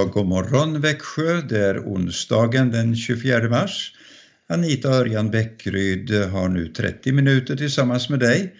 Ja, 0.00 0.04
god 0.04 0.26
morgon 0.26 0.80
Växjö. 0.80 1.40
Det 1.40 1.58
är 1.58 1.78
onsdagen 1.78 2.70
den 2.70 2.96
24 2.96 3.48
mars. 3.48 3.92
Anita 4.48 4.88
Örjan 4.88 5.30
Bäckryd 5.30 6.10
har 6.10 6.48
nu 6.48 6.68
30 6.68 7.12
minuter 7.12 7.56
tillsammans 7.56 8.08
med 8.08 8.18
dig 8.18 8.54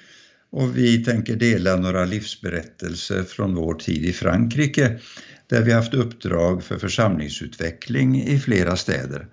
och 0.52 0.76
vi 0.76 1.04
tänker 1.04 1.36
dela 1.36 1.76
några 1.76 2.04
livsberättelser 2.04 3.22
från 3.22 3.54
vår 3.54 3.74
tid 3.74 4.04
i 4.04 4.12
Frankrike 4.12 4.98
där 5.46 5.62
vi 5.62 5.72
haft 5.72 5.94
uppdrag 5.94 6.64
för 6.64 6.78
församlingsutveckling 6.78 8.22
i 8.22 8.38
flera 8.38 8.76
städer 8.76 9.26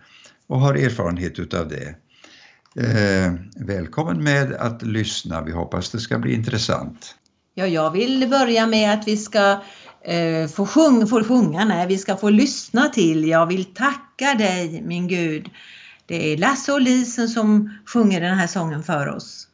och 0.48 0.60
har 0.60 0.76
erfarenhet 0.76 1.40
utav 1.40 1.70
det. 1.70 1.96
Eh, 2.84 3.34
välkommen 3.56 4.24
med 4.24 4.54
att 4.54 4.84
lyssna, 4.84 5.42
vi 5.42 5.52
hoppas 5.52 5.90
det 5.90 6.00
ska 6.00 6.20
bli 6.20 6.34
intressant. 6.34 7.16
Ja, 7.60 7.68
jag 7.68 7.92
vill 7.92 8.28
börja 8.30 8.68
med 8.68 8.94
att 8.94 9.08
vi 9.08 9.18
ska 9.18 9.62
eh, 10.08 10.48
få, 10.48 10.66
sjung, 10.66 11.08
få 11.08 11.24
sjunga, 11.24 11.66
nej, 11.66 11.88
vi 11.88 11.98
ska 11.98 12.16
få 12.16 12.30
lyssna 12.30 12.90
till 12.90 13.28
Jag 13.28 13.46
vill 13.46 13.66
tacka 13.66 14.34
dig 14.34 14.82
min 14.82 15.08
Gud. 15.08 15.50
Det 16.06 16.34
är 16.34 16.38
Lasse 16.38 16.74
och 16.74 16.82
Lisen 16.82 17.30
som 17.30 17.78
sjunger 17.86 18.22
den 18.22 18.38
här 18.38 18.48
sången 18.48 18.84
för 18.84 19.08
oss. 19.08 19.48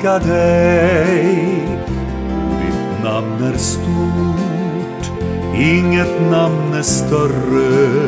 Tacka 0.00 0.18
dig, 0.18 1.34
ditt 2.60 3.04
namn 3.04 3.44
är 3.52 3.58
stort 3.58 5.10
Inget 5.54 6.30
namn 6.30 6.74
är 6.74 6.82
större 6.82 8.00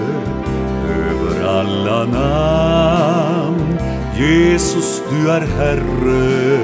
över 0.89 1.49
alla 1.49 2.05
namn. 2.05 3.79
Jesus, 4.17 5.03
du 5.11 5.31
är 5.31 5.41
Herre. 5.41 6.59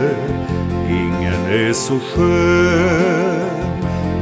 Ingen 0.88 1.68
är 1.68 1.72
så 1.72 1.98
skön. 1.98 3.70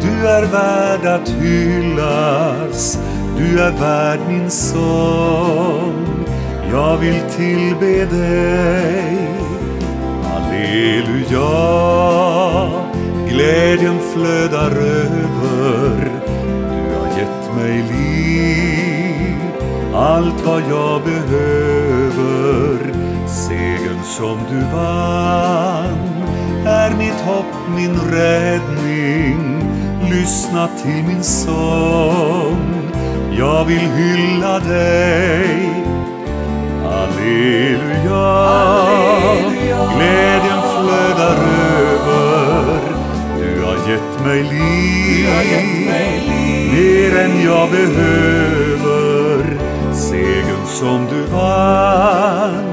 Du 0.01 0.29
är 0.29 0.43
värd 0.43 1.07
att 1.07 1.29
hyllas. 1.29 2.99
Du 3.39 3.61
är 3.61 3.71
värd 3.71 4.21
min 4.29 4.51
sång. 4.51 6.07
Jag 6.71 6.97
vill 6.97 7.21
tillbe 7.37 8.05
dig. 8.05 9.46
Halleluja. 10.57 11.53
Glädjen 13.29 13.99
flödar 14.15 14.71
över. 14.71 16.11
Du 16.71 16.97
har 16.99 17.09
gett 17.19 17.55
mig 17.56 17.83
liv. 17.93 19.37
Allt 19.94 20.47
vad 20.47 20.62
jag 20.71 21.03
behöver. 21.03 22.78
Segern 23.27 24.03
som 24.05 24.39
du 24.50 24.61
vann 24.77 26.25
är 26.67 26.94
mitt 26.99 27.21
hopp, 27.21 27.69
min 27.77 28.00
räddning. 28.11 29.62
Lyssna 30.11 30.69
till 30.83 31.05
min 31.05 31.25
sång. 31.25 32.91
Jag 33.38 33.65
vill 33.65 33.91
hylla 33.97 34.59
dig. 34.59 35.86
Halleluja, 37.26 38.26
Glädjen 39.97 40.62
flödar 40.62 41.38
över. 41.70 42.81
Du 43.38 43.64
har 43.64 43.91
gett 43.91 44.25
mig 44.25 44.42
liv. 44.42 45.28
Mer 46.72 47.12
än 47.20 47.44
jag 47.44 47.70
behöver. 47.70 49.56
Segern 49.92 50.66
som 50.66 51.06
du 51.10 51.22
vann 51.22 52.64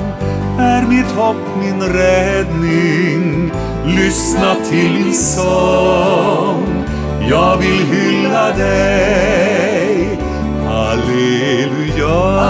är 0.59 0.87
mitt 0.87 1.11
hopp, 1.11 1.37
min 1.59 1.81
räddning. 1.83 3.51
Lyssna 3.85 4.55
till 4.69 4.93
min 4.93 5.13
sång, 5.13 6.85
jag 7.29 7.57
vill 7.57 7.85
hylla 7.85 8.51
dig. 8.51 10.19
Halleluja, 10.65 12.43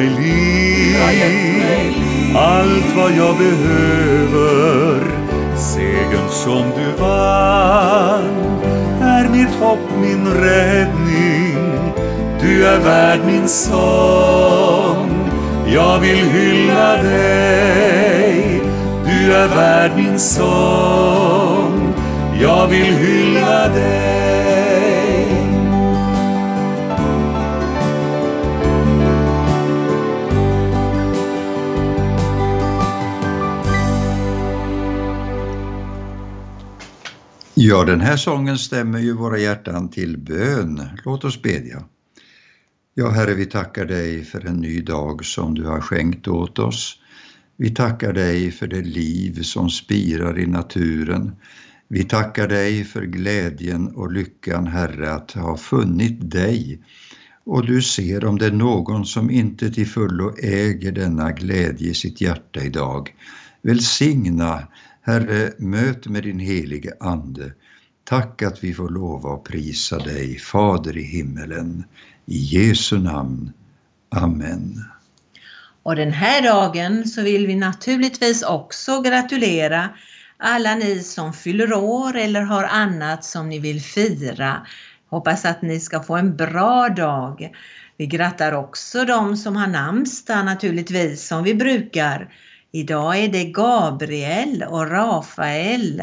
mig 0.00 0.10
liv, 0.10 0.96
allt 2.36 2.96
vad 2.96 3.12
jag 3.12 3.36
behöver 3.38 5.00
Segern 5.56 6.28
som 6.30 6.64
du 6.76 7.02
vann 7.02 8.60
är 9.02 9.28
mitt 9.28 9.54
hopp, 9.54 9.90
min 10.00 10.26
räddning. 10.26 11.92
Du 12.40 12.66
är 12.66 12.78
värd 12.78 13.20
min 13.26 13.48
sång. 13.48 15.10
Jag 15.66 15.98
vill 15.98 16.30
hylla 16.30 17.02
dig. 17.02 18.62
Du 19.04 19.32
är 19.32 19.48
värd 19.48 19.90
min 19.96 20.18
sång. 20.18 21.94
Jag 22.40 22.66
vill 22.66 22.94
hylla 22.94 23.68
dig. 23.68 24.09
Ja, 37.70 37.84
den 37.84 38.00
här 38.00 38.16
sången 38.16 38.58
stämmer 38.58 38.98
ju 38.98 39.12
våra 39.12 39.38
hjärtan 39.38 39.90
till 39.90 40.18
bön. 40.18 40.88
Låt 41.04 41.24
oss 41.24 41.42
bedja. 41.42 41.84
Ja, 42.94 43.10
Herre, 43.10 43.34
vi 43.34 43.46
tackar 43.46 43.84
dig 43.84 44.24
för 44.24 44.46
en 44.46 44.56
ny 44.56 44.80
dag 44.80 45.24
som 45.24 45.54
du 45.54 45.66
har 45.66 45.80
skänkt 45.80 46.28
åt 46.28 46.58
oss. 46.58 46.96
Vi 47.56 47.70
tackar 47.70 48.12
dig 48.12 48.50
för 48.50 48.66
det 48.66 48.82
liv 48.82 49.42
som 49.42 49.70
spirar 49.70 50.38
i 50.38 50.46
naturen. 50.46 51.32
Vi 51.88 52.04
tackar 52.04 52.48
dig 52.48 52.84
för 52.84 53.02
glädjen 53.02 53.88
och 53.88 54.12
lyckan, 54.12 54.66
Herre, 54.66 55.12
att 55.12 55.32
ha 55.32 55.56
funnit 55.56 56.30
dig. 56.30 56.80
Och 57.44 57.66
du 57.66 57.82
ser 57.82 58.24
om 58.24 58.38
det 58.38 58.46
är 58.46 58.52
någon 58.52 59.06
som 59.06 59.30
inte 59.30 59.70
till 59.70 59.86
fullo 59.86 60.34
äger 60.38 60.92
denna 60.92 61.32
glädje 61.32 61.90
i 61.90 61.94
sitt 61.94 62.20
hjärta 62.20 62.60
idag. 62.60 63.14
Välsigna 63.62 64.62
Herre, 65.02 65.52
möt 65.58 66.06
med 66.06 66.22
din 66.22 66.38
helige 66.38 66.92
Ande. 67.00 67.52
Tack 68.04 68.42
att 68.42 68.64
vi 68.64 68.74
får 68.74 68.88
lova 68.88 69.30
och 69.30 69.44
prisa 69.44 69.98
dig, 69.98 70.38
Fader 70.38 70.96
i 70.96 71.02
himmelen. 71.02 71.84
I 72.26 72.36
Jesu 72.36 72.98
namn. 72.98 73.52
Amen. 74.08 74.84
Och 75.82 75.96
den 75.96 76.12
här 76.12 76.42
dagen 76.42 77.08
så 77.08 77.22
vill 77.22 77.46
vi 77.46 77.56
naturligtvis 77.56 78.42
också 78.42 79.02
gratulera 79.02 79.88
alla 80.36 80.74
ni 80.74 81.02
som 81.02 81.32
fyller 81.32 81.72
år 81.72 82.16
eller 82.16 82.42
har 82.42 82.64
annat 82.64 83.24
som 83.24 83.48
ni 83.48 83.58
vill 83.58 83.82
fira. 83.82 84.66
Hoppas 85.10 85.44
att 85.44 85.62
ni 85.62 85.80
ska 85.80 86.02
få 86.02 86.16
en 86.16 86.36
bra 86.36 86.88
dag. 86.88 87.50
Vi 87.96 88.06
grattar 88.06 88.52
också 88.52 89.04
de 89.04 89.36
som 89.36 89.56
har 89.56 89.66
namnsdag 89.66 90.44
naturligtvis 90.44 91.26
som 91.26 91.44
vi 91.44 91.54
brukar. 91.54 92.34
Idag 92.72 93.18
är 93.18 93.28
det 93.28 93.44
Gabriel 93.44 94.62
och 94.62 94.90
Rafael. 94.90 96.02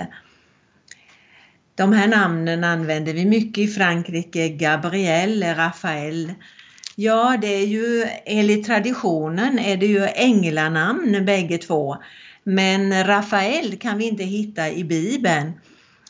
De 1.75 1.93
här 1.93 2.07
namnen 2.07 2.63
använder 2.63 3.13
vi 3.13 3.25
mycket 3.25 3.63
i 3.63 3.67
Frankrike, 3.67 4.49
Gabriel, 4.49 5.43
Rafael. 5.43 6.33
Ja, 6.95 7.37
det 7.41 7.47
är 7.47 7.65
ju 7.65 8.05
enligt 8.25 8.65
traditionen 8.65 9.59
är 9.59 9.77
det 9.77 9.85
ju 9.85 10.07
änglanamn 10.07 11.25
bägge 11.25 11.57
två. 11.57 11.97
Men 12.43 13.07
Rafael 13.07 13.77
kan 13.77 13.97
vi 13.97 14.07
inte 14.07 14.23
hitta 14.23 14.69
i 14.69 14.83
Bibeln. 14.83 15.51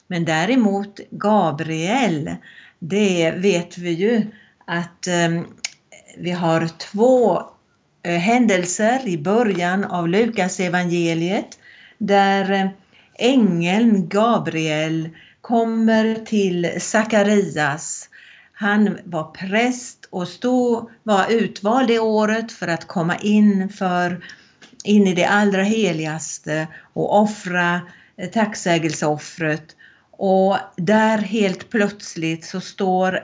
Men 0.07 0.25
däremot 0.25 0.99
Gabriel, 1.11 2.35
det 2.79 3.31
vet 3.31 3.77
vi 3.77 3.91
ju 3.91 4.25
att 4.65 5.07
um, 5.27 5.47
vi 6.17 6.31
har 6.31 6.67
två 6.77 7.43
Eh, 8.03 8.19
händelser 8.19 9.07
i 9.07 9.17
början 9.17 9.83
av 9.83 10.07
Lukas 10.07 10.59
evangeliet 10.59 11.59
där 11.97 12.51
eh, 12.51 12.69
ängeln 13.19 14.09
Gabriel 14.09 15.09
kommer 15.41 16.15
till 16.15 16.71
Sakarias. 16.79 18.09
Han 18.53 18.97
var 19.03 19.23
präst 19.23 20.07
och 20.09 20.27
stod, 20.27 20.89
var 21.03 21.31
utvald 21.31 21.87
det 21.87 21.99
året 21.99 22.51
för 22.51 22.67
att 22.67 22.87
komma 22.87 23.15
in, 23.17 23.69
för, 23.69 24.25
in 24.83 25.07
i 25.07 25.13
det 25.13 25.25
allra 25.25 25.63
heligaste 25.63 26.67
och 26.93 27.21
offra 27.21 27.81
eh, 28.17 28.29
tacksägelseoffret. 28.29 29.75
Och 30.11 30.57
där 30.75 31.17
helt 31.17 31.69
plötsligt 31.69 32.45
så 32.45 32.61
står 32.61 33.23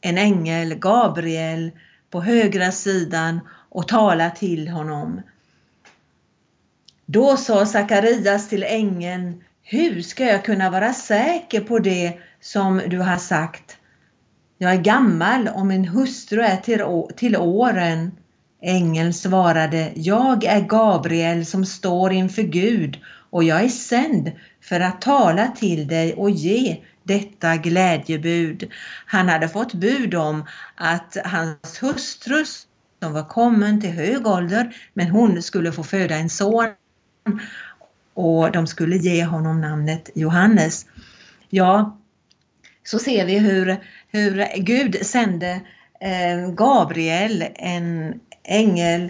en 0.00 0.18
ängel, 0.18 0.74
Gabriel, 0.74 1.70
på 2.10 2.20
högra 2.20 2.72
sidan 2.72 3.40
och 3.68 3.88
tala 3.88 4.30
till 4.30 4.68
honom. 4.68 5.20
Då 7.06 7.36
sa 7.36 7.66
Sakarias 7.66 8.48
till 8.48 8.62
ängeln, 8.62 9.44
hur 9.62 10.02
ska 10.02 10.24
jag 10.24 10.44
kunna 10.44 10.70
vara 10.70 10.92
säker 10.92 11.60
på 11.60 11.78
det 11.78 12.12
som 12.40 12.82
du 12.86 12.98
har 12.98 13.16
sagt? 13.16 13.76
Jag 14.58 14.72
är 14.72 14.82
gammal 14.82 15.48
och 15.48 15.66
min 15.66 15.84
hustru 15.84 16.40
är 16.40 16.56
till, 16.56 16.84
till 17.16 17.36
åren. 17.36 18.10
Ängeln 18.62 19.14
svarade, 19.14 19.92
jag 19.94 20.44
är 20.44 20.60
Gabriel 20.60 21.46
som 21.46 21.66
står 21.66 22.12
inför 22.12 22.42
Gud 22.42 22.98
och 23.30 23.44
jag 23.44 23.64
är 23.64 23.68
sänd 23.68 24.32
för 24.60 24.80
att 24.80 25.00
tala 25.00 25.48
till 25.48 25.88
dig 25.88 26.14
och 26.14 26.30
ge 26.30 26.76
detta 27.02 27.56
glädjebud. 27.56 28.70
Han 29.06 29.28
hade 29.28 29.48
fått 29.48 29.74
bud 29.74 30.14
om 30.14 30.44
att 30.74 31.16
hans 31.24 31.82
hustrus 31.82 32.66
som 33.06 33.12
var 33.12 33.24
kommen 33.24 33.80
till 33.80 33.90
hög 33.90 34.26
ålder, 34.26 34.76
men 34.94 35.10
hon 35.10 35.42
skulle 35.42 35.72
få 35.72 35.82
föda 35.82 36.16
en 36.16 36.30
son 36.30 36.68
och 38.14 38.52
de 38.52 38.66
skulle 38.66 38.96
ge 38.96 39.24
honom 39.24 39.60
namnet 39.60 40.10
Johannes. 40.14 40.86
Ja, 41.50 41.98
så 42.84 42.98
ser 42.98 43.26
vi 43.26 43.38
hur, 43.38 43.76
hur 44.08 44.46
Gud 44.56 45.06
sände 45.06 45.60
eh, 46.00 46.50
Gabriel, 46.54 47.44
en 47.54 48.20
ängel 48.44 49.08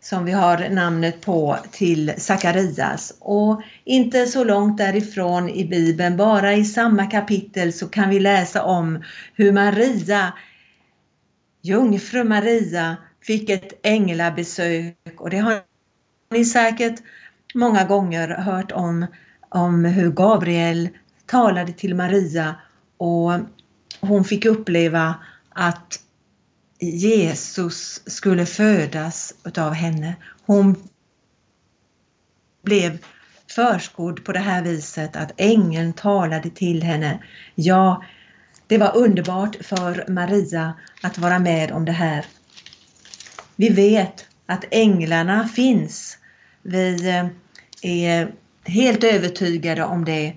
som 0.00 0.24
vi 0.24 0.32
har 0.32 0.68
namnet 0.68 1.20
på 1.20 1.58
till 1.72 2.12
Sakarias. 2.16 3.14
Och 3.20 3.62
inte 3.84 4.26
så 4.26 4.44
långt 4.44 4.78
därifrån 4.78 5.48
i 5.48 5.64
Bibeln, 5.64 6.16
bara 6.16 6.54
i 6.54 6.64
samma 6.64 7.06
kapitel 7.06 7.72
så 7.72 7.88
kan 7.88 8.10
vi 8.10 8.20
läsa 8.20 8.62
om 8.62 9.02
hur 9.34 9.52
Maria, 9.52 10.32
jungfru 11.62 12.24
Maria, 12.24 12.96
fick 13.22 13.50
ett 13.50 13.72
änglabesök 13.82 14.96
och 15.16 15.30
det 15.30 15.38
har 15.38 15.60
ni 16.30 16.44
säkert 16.44 17.02
många 17.54 17.84
gånger 17.84 18.28
hört 18.28 18.72
om, 18.72 19.06
om 19.48 19.84
hur 19.84 20.10
Gabriel 20.10 20.88
talade 21.26 21.72
till 21.72 21.94
Maria 21.94 22.54
och 22.96 23.32
hon 24.00 24.24
fick 24.24 24.44
uppleva 24.44 25.14
att 25.50 26.00
Jesus 26.80 28.02
skulle 28.06 28.46
födas 28.46 29.34
utav 29.44 29.72
henne. 29.72 30.16
Hon 30.46 30.88
blev 32.62 32.98
förskodd 33.50 34.24
på 34.24 34.32
det 34.32 34.38
här 34.38 34.62
viset 34.62 35.16
att 35.16 35.32
ängeln 35.36 35.92
talade 35.92 36.50
till 36.50 36.82
henne. 36.82 37.18
Ja, 37.54 38.04
det 38.66 38.78
var 38.78 38.96
underbart 38.96 39.56
för 39.60 40.04
Maria 40.08 40.74
att 41.02 41.18
vara 41.18 41.38
med 41.38 41.72
om 41.72 41.84
det 41.84 41.92
här. 41.92 42.26
Vi 43.60 43.68
vet 43.68 44.26
att 44.46 44.64
änglarna 44.70 45.48
finns. 45.48 46.18
Vi 46.62 47.08
eh, 47.08 47.26
är 47.82 48.32
helt 48.64 49.04
övertygade 49.04 49.84
om 49.84 50.04
det. 50.04 50.34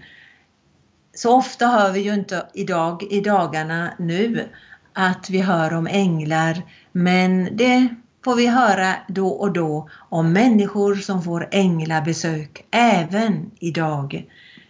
Så 1.13 1.37
ofta 1.37 1.67
hör 1.67 1.91
vi 1.91 1.99
ju 1.99 2.13
inte 2.13 2.45
idag, 2.53 3.03
i 3.03 3.21
dagarna 3.21 3.93
nu 3.99 4.49
att 4.93 5.29
vi 5.29 5.41
hör 5.41 5.73
om 5.73 5.87
änglar 5.87 6.61
men 6.91 7.57
det 7.57 7.87
får 8.23 8.35
vi 8.35 8.47
höra 8.47 8.95
då 9.07 9.27
och 9.27 9.53
då 9.53 9.89
om 10.09 10.33
människor 10.33 10.95
som 10.95 11.23
får 11.23 11.47
änglabesök 11.51 12.65
även 12.71 13.51
idag. 13.59 14.25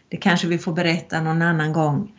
Det 0.10 0.18
kanske 0.18 0.48
vi 0.48 0.58
får 0.58 0.74
berätta 0.74 1.22
någon 1.22 1.42
annan 1.42 1.74
gång. 1.74 2.12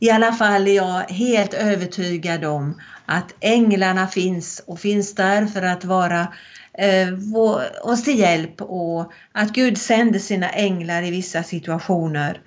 I 0.00 0.10
alla 0.10 0.32
fall 0.32 0.68
är 0.68 0.76
jag 0.76 1.00
helt 1.00 1.54
övertygad 1.54 2.44
om 2.44 2.80
att 3.06 3.34
änglarna 3.40 4.06
finns 4.06 4.62
och 4.66 4.80
finns 4.80 5.14
där 5.14 5.46
för 5.46 5.62
att 5.62 5.84
vara 5.84 6.20
eh, 6.78 7.08
oss 7.82 8.04
till 8.04 8.18
hjälp 8.18 8.62
och 8.62 9.12
att 9.32 9.52
Gud 9.52 9.78
sänder 9.78 10.18
sina 10.18 10.48
änglar 10.48 11.02
i 11.02 11.10
vissa 11.10 11.42
situationer. 11.42 12.40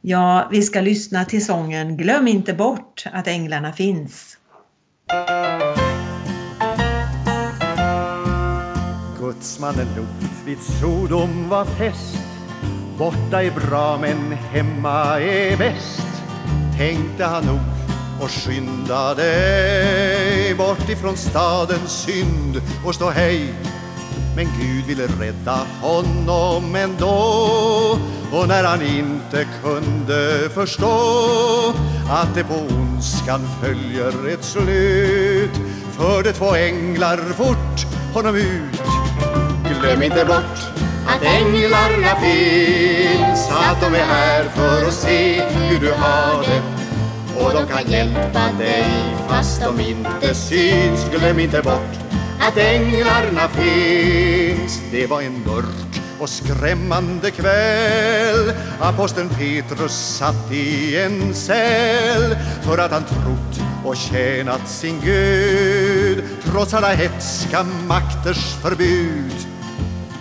Ja, 0.00 0.48
vi 0.52 0.62
ska 0.62 0.80
lyssna 0.80 1.24
till 1.24 1.44
sången 1.44 1.96
Glöm 1.96 2.28
inte 2.28 2.54
bort 2.54 3.04
att 3.12 3.26
änglarna 3.26 3.72
finns. 3.72 4.38
Gudsmannen 9.18 9.86
Lot 9.96 10.46
vid 10.46 10.58
Sodom 10.58 11.48
var 11.48 11.64
fäst 11.64 12.18
Borta 12.98 13.42
är 13.42 13.50
bra 13.50 13.98
men 14.00 14.32
hemma 14.32 15.20
är 15.20 15.56
bäst 15.56 16.15
Tänkte 16.76 17.24
han 17.24 17.44
nog 17.44 17.60
och 18.20 18.30
skyndade 18.30 19.24
bort 20.58 20.88
ifrån 20.88 21.16
stadens 21.16 21.90
synd 21.90 22.62
och 22.84 22.94
stå 22.94 23.10
hej. 23.10 23.54
Men 24.36 24.46
Gud 24.60 24.84
ville 24.84 25.06
rädda 25.06 25.66
honom 25.82 26.74
ändå 26.76 27.98
och 28.32 28.48
när 28.48 28.64
han 28.64 28.82
inte 28.82 29.46
kunde 29.62 30.50
förstå 30.54 30.96
att 32.10 32.34
det 32.34 32.44
på 32.44 32.54
ondskan 32.54 33.40
följer 33.62 34.28
ett 34.28 34.44
slut 34.44 35.60
förde 35.96 36.32
två 36.32 36.54
änglar 36.54 37.16
fort 37.16 37.86
honom 38.14 38.36
ut. 38.36 38.82
Glöm 39.80 40.02
inte 40.02 40.24
bort 40.24 40.85
att 41.06 41.22
änglarna 41.22 42.16
finns 42.20 43.50
att 43.50 43.80
de 43.80 43.94
är 43.94 44.04
här 44.04 44.44
för 44.44 44.86
att 44.86 44.94
se 44.94 45.42
hur 45.42 45.80
du 45.80 45.92
har 45.92 46.42
det. 46.42 46.62
Och 47.40 47.52
de 47.52 47.66
kan 47.66 47.92
hjälpa 47.92 48.52
dig 48.58 48.86
fast 49.28 49.62
de 49.62 49.80
inte 49.80 50.34
syns. 50.34 51.10
Glöm 51.10 51.38
inte 51.38 51.62
bort 51.62 51.96
att 52.40 52.56
änglarna 52.56 53.48
finns. 53.48 54.80
Det 54.92 55.06
var 55.06 55.22
en 55.22 55.42
mörk 55.46 56.02
och 56.18 56.28
skrämmande 56.28 57.30
kväll. 57.30 58.52
Aposteln 58.80 59.28
Petrus 59.28 59.92
satt 59.92 60.52
i 60.52 60.96
en 60.96 61.34
cell 61.34 62.36
för 62.62 62.78
att 62.78 62.90
han 62.90 63.04
trott 63.04 63.60
och 63.84 63.96
tjänat 63.96 64.68
sin 64.68 65.00
Gud. 65.00 66.24
Trots 66.44 66.74
alla 66.74 66.92
hetska 66.92 67.66
makters 67.88 68.54
förbud 68.62 69.45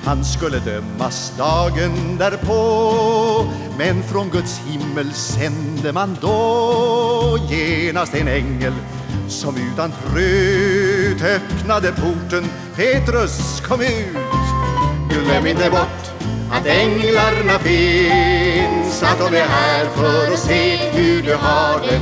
han 0.05 0.25
skulle 0.25 0.59
dömas 0.59 1.33
dagen 1.37 2.17
därpå. 2.17 3.51
Men 3.77 4.03
från 4.03 4.29
Guds 4.29 4.59
himmel 4.59 5.13
sände 5.13 5.93
man 5.93 6.17
då 6.21 7.37
genast 7.49 8.15
en 8.15 8.27
ängel 8.27 8.73
som 9.27 9.55
utan 9.57 9.91
prut 10.11 11.21
öppnade 11.21 11.91
porten. 11.91 12.49
Petrus 12.75 13.61
kom 13.61 13.81
ut! 13.81 14.17
Glöm 15.09 15.47
inte 15.47 15.69
bort 15.69 16.11
att 16.51 16.65
änglarna 16.65 17.59
finns 17.59 19.03
Att 19.03 19.19
de 19.19 19.37
är 19.37 19.45
här 19.45 19.85
för 19.85 20.33
att 20.33 20.39
se 20.39 20.77
hur 20.77 21.21
du 21.21 21.35
har 21.35 21.79
det. 21.79 21.99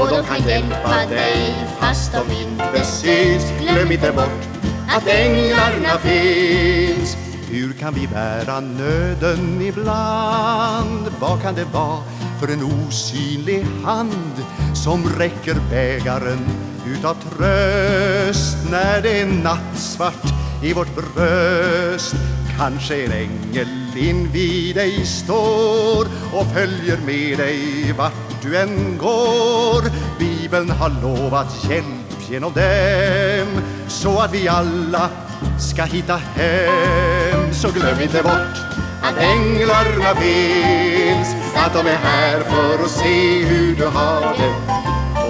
Och 0.00 0.08
de 0.08 0.24
kan 0.24 0.48
hjälpa 0.48 1.06
dig 1.08 1.54
fast 1.80 2.12
de 2.12 2.34
inte 2.34 2.84
syns. 2.84 3.44
Glöm 3.60 3.92
inte 3.92 4.12
bort 4.12 4.51
att 4.96 5.06
änglarna 5.06 5.98
finns. 5.98 7.16
Hur 7.50 7.72
kan 7.72 7.94
vi 7.94 8.06
bära 8.06 8.60
nöden 8.60 9.62
ibland? 9.62 11.08
Vad 11.20 11.42
kan 11.42 11.54
det 11.54 11.64
vara 11.64 12.02
för 12.40 12.48
en 12.52 12.62
osynlig 12.62 13.66
hand 13.84 14.44
som 14.74 15.04
räcker 15.18 15.56
bägaren 15.70 16.48
utav 16.86 17.14
tröst 17.14 18.56
när 18.70 19.02
det 19.02 19.20
är 19.20 19.26
nattsvart 19.26 20.26
i 20.62 20.72
vårt 20.72 20.94
bröst? 20.94 22.14
Kanske 22.58 23.04
en 23.04 23.12
ängel 23.12 23.68
invid 23.96 24.76
dig 24.76 25.06
står 25.06 26.06
och 26.32 26.46
följer 26.54 26.98
med 27.06 27.38
dig 27.38 27.92
vart 27.98 28.42
du 28.42 28.56
än 28.56 28.98
går. 28.98 29.82
Bibeln 30.18 30.70
har 30.70 31.02
lovat 31.02 31.64
hjälp 31.70 32.30
genom 32.30 32.52
dem 32.52 33.61
så 33.92 34.18
att 34.18 34.34
vi 34.34 34.48
alla 34.48 35.10
ska 35.58 35.84
hitta 35.84 36.16
hem 36.16 37.54
Så 37.54 37.70
glöm 37.70 38.00
inte 38.00 38.22
bort 38.22 38.56
att 39.02 39.18
änglarna 39.18 40.14
finns 40.14 41.34
Att 41.56 41.72
de 41.72 41.86
är 41.86 41.96
här 41.96 42.40
för 42.40 42.84
att 42.84 42.90
se 42.90 43.44
hur 43.44 43.76
du 43.76 43.86
har 43.86 44.36
det 44.38 44.54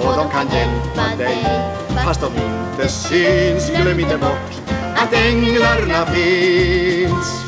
Och 0.07 0.17
de 0.17 0.29
kan 0.29 0.47
hjälpa 0.57 1.15
dig 1.17 1.37
fast 2.05 2.21
de 2.21 2.27
inte 2.27 2.89
syns 2.89 3.69
Glöm 3.69 3.99
inte 3.99 4.17
bort 4.17 4.61
att 4.95 5.13
änglarna 5.13 6.05
finns 6.05 7.43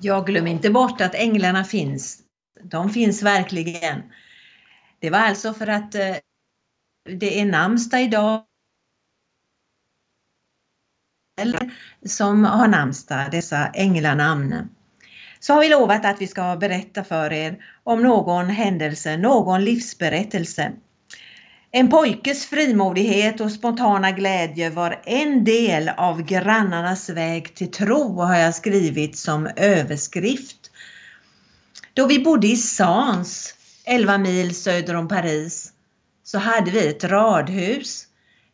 Jag 0.00 0.26
glöm 0.26 0.46
inte 0.46 0.70
bort 0.70 1.00
att 1.00 1.14
änglarna 1.14 1.64
finns. 1.64 2.18
De 2.62 2.90
finns 2.90 3.22
verkligen. 3.22 4.02
Det 5.00 5.10
var 5.10 5.18
alltså 5.18 5.54
för 5.54 5.66
att 5.66 5.94
eh, 5.94 6.16
det 7.04 7.40
är 7.40 7.44
namnsdag 7.44 8.02
idag 8.02 8.44
som 12.06 12.44
har 12.44 12.68
namnsdag, 12.68 13.30
dessa 13.30 13.66
änglanamn. 13.66 14.68
Så 15.40 15.52
har 15.52 15.60
vi 15.60 15.68
lovat 15.68 16.04
att 16.04 16.20
vi 16.20 16.26
ska 16.26 16.56
berätta 16.56 17.04
för 17.04 17.32
er 17.32 17.64
om 17.82 18.02
någon 18.02 18.46
händelse, 18.50 19.16
någon 19.16 19.64
livsberättelse. 19.64 20.72
En 21.70 21.90
pojkes 21.90 22.46
frimodighet 22.46 23.40
och 23.40 23.52
spontana 23.52 24.10
glädje 24.10 24.70
var 24.70 25.00
en 25.04 25.44
del 25.44 25.88
av 25.88 26.22
grannarnas 26.22 27.10
väg 27.10 27.54
till 27.54 27.70
tro 27.70 28.20
har 28.20 28.36
jag 28.36 28.54
skrivit 28.54 29.16
som 29.16 29.48
överskrift. 29.56 30.70
Då 31.94 32.06
vi 32.06 32.24
bodde 32.24 32.46
i 32.46 32.56
Sans, 32.56 33.54
11 33.84 34.18
mil 34.18 34.54
söder 34.54 34.94
om 34.96 35.08
Paris, 35.08 35.73
så 36.24 36.38
hade 36.38 36.70
vi 36.70 36.88
ett 36.88 37.04
radhus. 37.04 38.06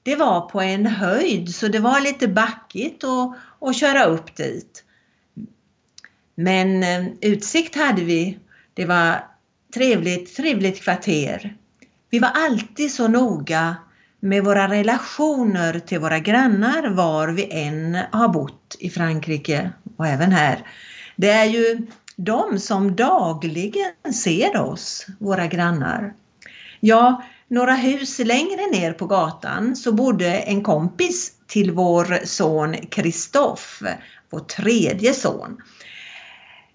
Det 0.03 0.17
var 0.17 0.41
på 0.41 0.61
en 0.61 0.87
höjd 0.87 1.55
så 1.55 1.69
det 1.69 1.79
var 1.79 2.00
lite 2.00 2.29
backigt 2.29 3.05
att, 3.05 3.37
att 3.61 3.77
köra 3.77 4.05
upp 4.05 4.37
dit. 4.37 4.85
Men 6.35 6.83
eh, 6.83 7.07
utsikt 7.21 7.77
hade 7.77 8.05
vi. 8.05 8.39
Det 8.75 8.85
var 8.85 9.25
trevligt, 9.75 10.37
trevligt 10.37 10.83
kvarter. 10.83 11.57
Vi 12.11 12.19
var 12.19 12.31
alltid 12.35 12.93
så 12.93 13.09
noga 13.09 13.77
med 14.21 14.45
våra 14.45 14.69
relationer 14.69 15.79
till 15.79 15.99
våra 15.99 16.19
grannar 16.19 16.91
var 16.91 17.29
vi 17.29 17.49
än 17.50 17.99
har 18.12 18.29
bott 18.29 18.77
i 18.79 18.91
Frankrike 18.91 19.71
och 19.97 20.07
även 20.07 20.33
här. 20.33 20.67
Det 21.17 21.31
är 21.31 21.45
ju 21.45 21.87
de 22.17 22.59
som 22.59 22.97
dagligen 22.97 24.12
ser 24.15 24.61
oss, 24.61 25.07
våra 25.19 25.47
grannar. 25.47 26.15
Ja, 26.80 27.22
några 27.49 27.75
hus 27.75 28.18
längre 28.18 28.66
ner 28.72 28.92
på 28.92 29.06
gatan 29.06 29.76
så 29.76 29.92
bodde 29.92 30.38
en 30.38 30.62
kompis 30.62 31.32
till 31.46 31.70
vår 31.70 32.26
son 32.26 32.76
Kristoff, 32.76 33.82
vår 34.30 34.40
tredje 34.40 35.14
son. 35.14 35.62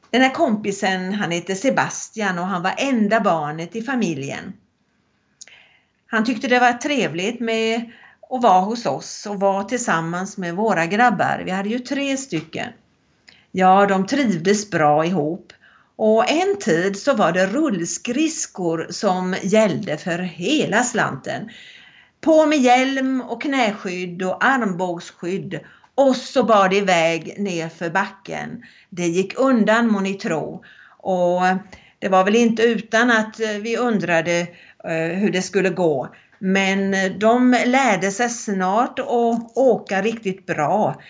Den 0.10 0.22
här 0.22 0.34
kompisen 0.34 1.14
han 1.14 1.32
hette 1.32 1.56
Sebastian 1.56 2.40
och 2.40 2.48
han 2.48 2.64
var 2.64 2.74
enda 2.78 3.20
barnet 3.20 3.76
i 3.76 3.82
familjen. 3.82 4.54
Han 6.08 6.26
tyckte 6.26 6.48
det 6.48 6.60
var 6.60 6.74
trevligt 6.74 7.40
med 7.40 7.92
att 8.30 8.44
vara 8.44 8.62
hos 8.62 8.86
oss 8.86 9.26
och 9.26 9.40
vara 9.40 9.64
tillsammans 9.64 10.38
med 10.38 10.56
våra 10.56 10.86
grabbar. 10.86 11.42
Vi 11.46 11.52
hade 11.52 11.70
ju 11.70 11.80
tre 11.80 12.18
stycken. 12.18 12.70
Ja, 13.52 13.86
de 13.86 14.08
trivdes 14.08 14.70
bra 14.70 15.06
ihop. 15.06 15.54
Och 15.96 16.32
en 16.32 16.58
tid 16.60 17.00
så 17.00 17.14
var 17.14 17.32
det 17.32 17.48
rullskridskor 17.48 18.88
som 18.90 19.36
gällde 19.44 19.98
för 19.98 20.20
hela 20.20 20.84
slanten. 20.84 21.50
På 22.22 22.46
med 22.46 22.60
hjälm 22.60 23.22
och 23.22 23.42
knäskydd 23.42 24.24
och 24.24 24.46
armbågsskydd 24.46 25.60
och 25.96 26.16
så 26.16 26.44
bar 26.44 26.70
det 26.70 26.76
iväg 26.76 27.36
ner 27.40 27.70
för 27.70 27.90
backen. 27.90 28.64
Det 28.90 29.08
gick 29.08 29.40
undan 29.40 29.92
må 29.92 30.00
ni 30.00 30.14
tro. 30.14 30.64
Och 30.98 31.42
det 32.00 32.10
var 32.10 32.24
väl 32.24 32.36
inte 32.36 32.64
utan 32.64 33.12
att 33.12 33.40
eh, 33.40 33.50
vi 33.50 33.78
undrade 33.78 34.40
eh, 34.84 35.18
hur 35.18 35.32
det 35.32 35.42
skulle 35.42 35.70
gå. 35.70 36.10
Men 36.40 36.94
eh, 36.94 37.12
de 37.12 37.58
lärde 37.66 38.12
sig 38.12 38.30
snart 38.30 39.00
att 39.00 39.58
åka 39.58 40.02
riktigt 40.02 40.46
bra. 40.46 41.02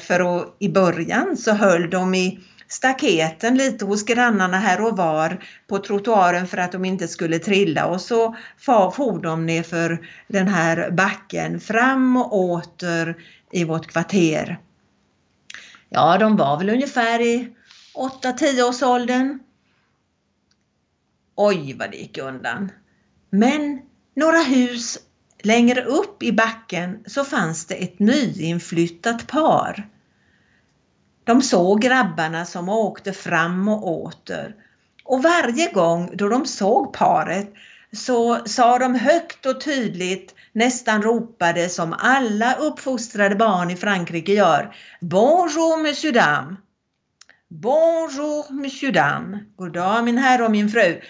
För 0.00 0.44
i 0.58 0.68
början 0.68 1.36
så 1.36 1.52
höll 1.52 1.90
de 1.90 2.14
i 2.14 2.40
staketen 2.68 3.56
lite 3.56 3.84
hos 3.84 4.04
grannarna 4.04 4.58
här 4.58 4.80
och 4.80 4.96
var 4.96 5.44
på 5.66 5.78
trottoaren 5.78 6.46
för 6.46 6.58
att 6.58 6.72
de 6.72 6.84
inte 6.84 7.08
skulle 7.08 7.38
trilla 7.38 7.86
och 7.86 8.00
så 8.00 8.36
for 8.58 9.22
de 9.22 9.46
ner 9.46 9.62
för 9.62 10.08
den 10.28 10.48
här 10.48 10.90
backen 10.90 11.60
fram 11.60 12.16
och 12.16 12.34
åter 12.36 13.16
i 13.52 13.64
vårt 13.64 13.86
kvarter. 13.86 14.58
Ja, 15.88 16.18
de 16.18 16.36
var 16.36 16.58
väl 16.58 16.70
ungefär 16.70 17.20
i 17.20 17.48
8-10 18.22 18.62
års 18.68 18.82
åldern. 18.82 19.38
Oj 21.34 21.76
vad 21.78 21.90
det 21.90 21.96
gick 21.96 22.18
undan. 22.18 22.72
Men 23.30 23.80
några 24.14 24.38
hus 24.38 24.98
längre 25.42 25.84
upp 25.84 26.22
i 26.22 26.32
backen 26.32 27.04
så 27.06 27.24
fanns 27.24 27.66
det 27.66 27.74
ett 27.74 27.98
nyinflyttat 27.98 29.26
par. 29.26 29.88
De 31.26 31.42
såg 31.42 31.80
grabbarna 31.80 32.44
som 32.44 32.68
åkte 32.68 33.12
fram 33.12 33.68
och 33.68 33.88
åter 33.88 34.54
och 35.04 35.22
varje 35.22 35.72
gång 35.72 36.10
då 36.14 36.28
de 36.28 36.46
såg 36.46 36.92
paret 36.92 37.52
så 37.92 38.44
sa 38.46 38.78
de 38.78 38.94
högt 38.94 39.46
och 39.46 39.60
tydligt, 39.60 40.34
nästan 40.52 41.02
ropade 41.02 41.68
som 41.68 41.92
alla 41.98 42.54
uppfostrade 42.54 43.34
barn 43.34 43.70
i 43.70 43.76
Frankrike 43.76 44.32
gör. 44.32 44.74
Bonjour 45.00 45.82
monsieur 45.82 46.12
dame! 46.12 46.56
Bonjour 47.48 48.52
monsieur 48.52 48.92
dame! 48.92 49.38
God 49.56 49.72
dag 49.72 50.04
min 50.04 50.18
herre 50.18 50.44
och 50.44 50.50
min 50.50 50.68
fru. 50.68 51.00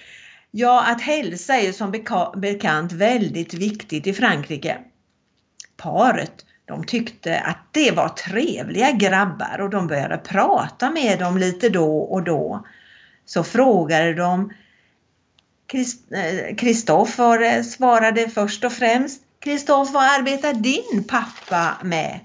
Ja, 0.51 0.85
att 0.87 1.01
hälsa 1.01 1.57
är 1.57 1.73
som 1.73 1.91
bekant 2.37 2.93
väldigt 2.93 3.55
viktigt 3.55 4.07
i 4.07 4.13
Frankrike. 4.13 4.79
Paret 5.77 6.46
de 6.67 6.85
tyckte 6.85 7.41
att 7.41 7.59
det 7.71 7.91
var 7.91 8.09
trevliga 8.09 8.91
grabbar 8.91 9.61
och 9.61 9.71
de 9.71 9.87
började 9.87 10.19
prata 10.19 10.91
med 10.91 11.19
dem 11.19 11.39
lite 11.39 11.69
då 11.69 11.99
och 11.99 12.23
då. 12.23 12.67
Så 13.25 13.45
frågade 13.45 14.15
de 14.15 14.53
eh, 15.73 16.57
Kristoffer 16.57 17.63
svarade 17.63 18.29
först 18.29 18.65
och 18.65 18.73
främst 18.73 19.23
Kristoffer, 19.39 19.93
vad 19.93 20.05
arbetar 20.05 20.53
din 20.53 21.05
pappa 21.05 21.77
med? 21.83 22.21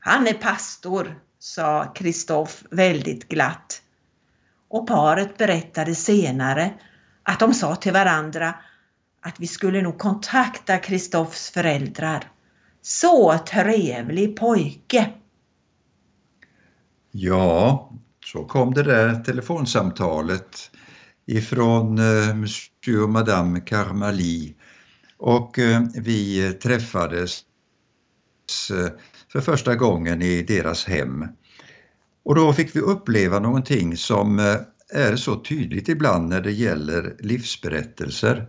Han 0.00 0.26
är 0.26 0.32
pastor, 0.32 1.20
sa 1.38 1.92
Kristoff 1.94 2.64
väldigt 2.70 3.28
glatt. 3.28 3.82
Och 4.68 4.86
paret 4.86 5.36
berättade 5.36 5.94
senare 5.94 6.70
att 7.22 7.40
de 7.40 7.54
sa 7.54 7.76
till 7.76 7.92
varandra 7.92 8.54
att 9.20 9.40
vi 9.40 9.46
skulle 9.46 9.82
nog 9.82 9.98
kontakta 9.98 10.78
Kristoffs 10.78 11.50
föräldrar. 11.50 12.24
Så 12.82 13.38
trevlig 13.38 14.36
pojke! 14.36 15.12
Ja, 17.10 17.90
så 18.24 18.44
kom 18.44 18.74
det 18.74 18.82
där 18.82 19.14
telefonsamtalet 19.14 20.70
ifrån 21.26 21.98
eh, 21.98 22.34
Monsieur 22.34 23.02
och 23.02 23.10
Madame 23.10 23.60
Carmali 23.60 24.54
och 25.18 25.58
eh, 25.58 25.82
vi 25.94 26.52
träffades 26.52 27.40
eh, 28.70 28.92
för 29.32 29.40
första 29.40 29.74
gången 29.74 30.22
i 30.22 30.42
deras 30.42 30.84
hem. 30.84 31.24
Och 32.24 32.34
då 32.34 32.52
fick 32.52 32.76
vi 32.76 32.80
uppleva 32.80 33.38
någonting 33.38 33.96
som 33.96 34.38
eh, 34.38 34.56
är 34.94 35.16
så 35.16 35.36
tydligt 35.36 35.88
ibland 35.88 36.28
när 36.28 36.40
det 36.40 36.52
gäller 36.52 37.16
livsberättelser. 37.18 38.46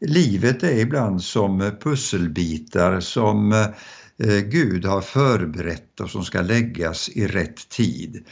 Livet 0.00 0.62
är 0.62 0.78
ibland 0.78 1.22
som 1.22 1.72
pusselbitar 1.80 3.00
som 3.00 3.52
eh, 3.52 4.38
Gud 4.44 4.84
har 4.84 5.00
förberett 5.00 6.00
och 6.00 6.10
som 6.10 6.24
ska 6.24 6.42
läggas 6.42 7.08
i 7.08 7.26
rätt 7.26 7.68
tid. 7.68 8.24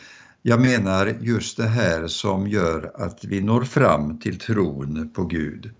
Jag 0.42 0.60
menar 0.60 1.16
just 1.20 1.56
det 1.56 1.68
här 1.68 2.06
som 2.06 2.48
gör 2.48 2.92
att 2.94 3.24
vi 3.24 3.40
når 3.40 3.64
fram 3.64 4.18
till 4.18 4.38
tron 4.38 5.10
på 5.14 5.24
Gud. 5.24 5.70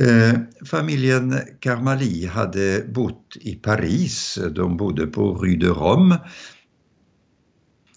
Eh, 0.00 0.40
familjen 0.66 1.40
Carmali 1.60 2.26
hade 2.26 2.84
bott 2.88 3.36
i 3.40 3.54
Paris, 3.54 4.38
de 4.50 4.76
bodde 4.76 5.06
på 5.06 5.34
Rue 5.34 5.56
de 5.56 5.66
Rome 5.66 6.18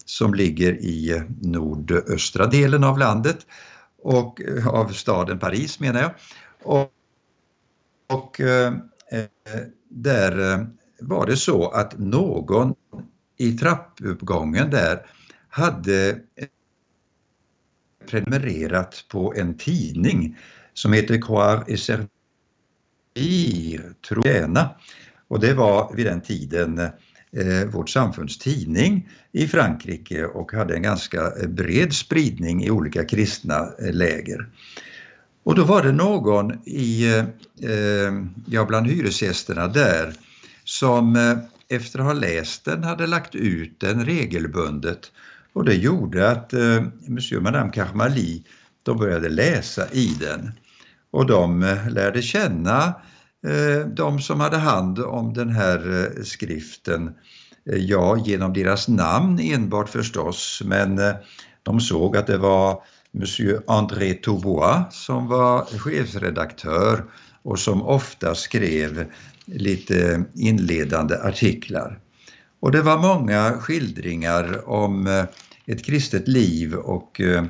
som 0.04 0.34
ligger 0.34 0.72
i 0.72 1.22
nordöstra 1.40 2.46
delen 2.46 2.84
av 2.84 2.98
landet 2.98 3.38
och 4.02 4.40
eh, 4.40 4.68
av 4.68 4.88
staden 4.88 5.38
Paris 5.38 5.80
menar 5.80 6.00
jag. 6.00 6.10
Och, 6.64 6.92
och 8.06 8.40
eh, 8.40 8.74
eh, 9.10 9.24
där 9.88 10.52
eh, 10.52 10.66
var 11.00 11.26
det 11.26 11.36
så 11.36 11.68
att 11.68 11.98
någon 11.98 12.74
i 13.36 13.52
trappuppgången 13.52 14.70
där 14.70 15.06
hade 15.48 16.10
eh, 16.10 16.16
prenumererat 18.06 19.04
på 19.08 19.34
en 19.34 19.58
tidning 19.58 20.38
som 20.74 20.92
heter 20.92 21.22
Croire 21.22 21.64
et 21.66 21.80
Servir, 21.80 22.08
Trojana. 24.08 24.70
Och 25.28 25.40
det 25.40 25.54
var 25.54 25.94
vid 25.94 26.06
den 26.06 26.20
tiden 26.20 26.78
eh, 26.78 26.90
vårt 27.72 27.88
samfunds 27.88 28.38
tidning 28.38 29.08
i 29.32 29.46
Frankrike 29.46 30.24
och 30.24 30.52
hade 30.52 30.74
en 30.74 30.82
ganska 30.82 31.32
eh, 31.42 31.48
bred 31.48 31.92
spridning 31.92 32.64
i 32.64 32.70
olika 32.70 33.04
kristna 33.04 33.68
eh, 33.78 33.92
läger. 33.92 34.48
Och 35.44 35.54
då 35.54 35.64
var 35.64 35.82
det 35.82 35.92
någon 35.92 36.52
i, 36.64 37.18
eh, 37.62 38.12
ja, 38.46 38.64
bland 38.64 38.86
hyresgästerna 38.86 39.68
där 39.68 40.14
som 40.64 41.16
eh, 41.16 41.38
efter 41.76 41.98
att 41.98 42.04
ha 42.04 42.12
läst 42.12 42.64
den 42.64 42.84
hade 42.84 43.06
lagt 43.06 43.34
ut 43.34 43.80
den 43.80 44.04
regelbundet 44.04 45.12
och 45.52 45.64
det 45.64 45.74
gjorde 45.74 46.30
att 46.30 46.52
eh, 46.52 46.82
Monsieur 47.08 47.36
och 47.36 47.42
Madame 47.42 47.72
Karmali 47.72 48.44
de 48.82 48.98
började 48.98 49.28
läsa 49.28 49.90
i 49.92 50.16
den. 50.20 50.52
och 51.10 51.26
de 51.26 51.62
eh, 51.62 51.88
lärde 51.90 52.22
känna 52.22 52.94
eh, 53.46 53.86
de 53.86 54.20
som 54.20 54.40
hade 54.40 54.56
hand 54.56 54.98
om 54.98 55.34
den 55.34 55.50
här 55.50 56.02
eh, 56.02 56.22
skriften. 56.22 57.14
Ja, 57.64 58.16
genom 58.16 58.52
deras 58.52 58.88
namn 58.88 59.40
enbart 59.42 59.88
förstås, 59.88 60.62
men 60.64 61.00
de 61.62 61.80
såg 61.80 62.16
att 62.16 62.26
det 62.26 62.38
var 62.38 62.82
Monsieur 63.16 63.62
André 63.66 64.14
Toubois 64.14 64.84
som 64.90 65.28
var 65.28 65.64
chefredaktör 65.78 67.04
och 67.42 67.58
som 67.58 67.82
ofta 67.82 68.34
skrev 68.34 69.04
lite 69.44 70.24
inledande 70.34 71.14
artiklar. 71.14 71.98
Och 72.60 72.72
det 72.72 72.82
var 72.82 72.98
många 72.98 73.52
skildringar 73.52 74.68
om 74.68 75.06
eh, 75.06 75.24
ett 75.66 75.84
kristet 75.84 76.28
liv 76.28 76.74
och 76.74 77.20
eh, 77.20 77.44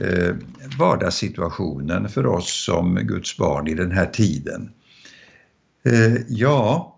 eh, 0.00 0.34
vardagssituationen 0.78 2.08
för 2.08 2.26
oss 2.26 2.64
som 2.64 2.94
Guds 2.94 3.36
barn 3.36 3.68
i 3.68 3.74
den 3.74 3.90
här 3.90 4.06
tiden. 4.06 4.70
Eh, 5.84 6.14
ja, 6.28 6.96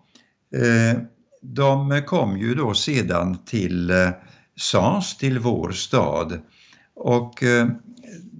de 1.41 2.01
kom 2.07 2.37
ju 2.37 2.55
då 2.55 2.73
sedan 2.73 3.37
till 3.45 3.91
Sans, 4.55 5.17
till 5.17 5.39
vår 5.39 5.71
stad 5.71 6.41
och 6.95 7.43
eh, 7.43 7.67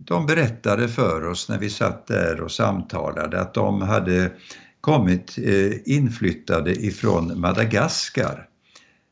de 0.05 0.25
berättade 0.25 0.87
för 0.87 1.27
oss 1.27 1.49
när 1.49 1.59
vi 1.59 1.69
satt 1.69 2.07
där 2.07 2.41
och 2.41 2.51
samtalade 2.51 3.41
att 3.41 3.53
de 3.53 3.81
hade 3.81 4.31
kommit 4.81 5.37
eh, 5.37 5.71
inflyttade 5.85 6.71
ifrån 6.71 7.39
Madagaskar. 7.39 8.47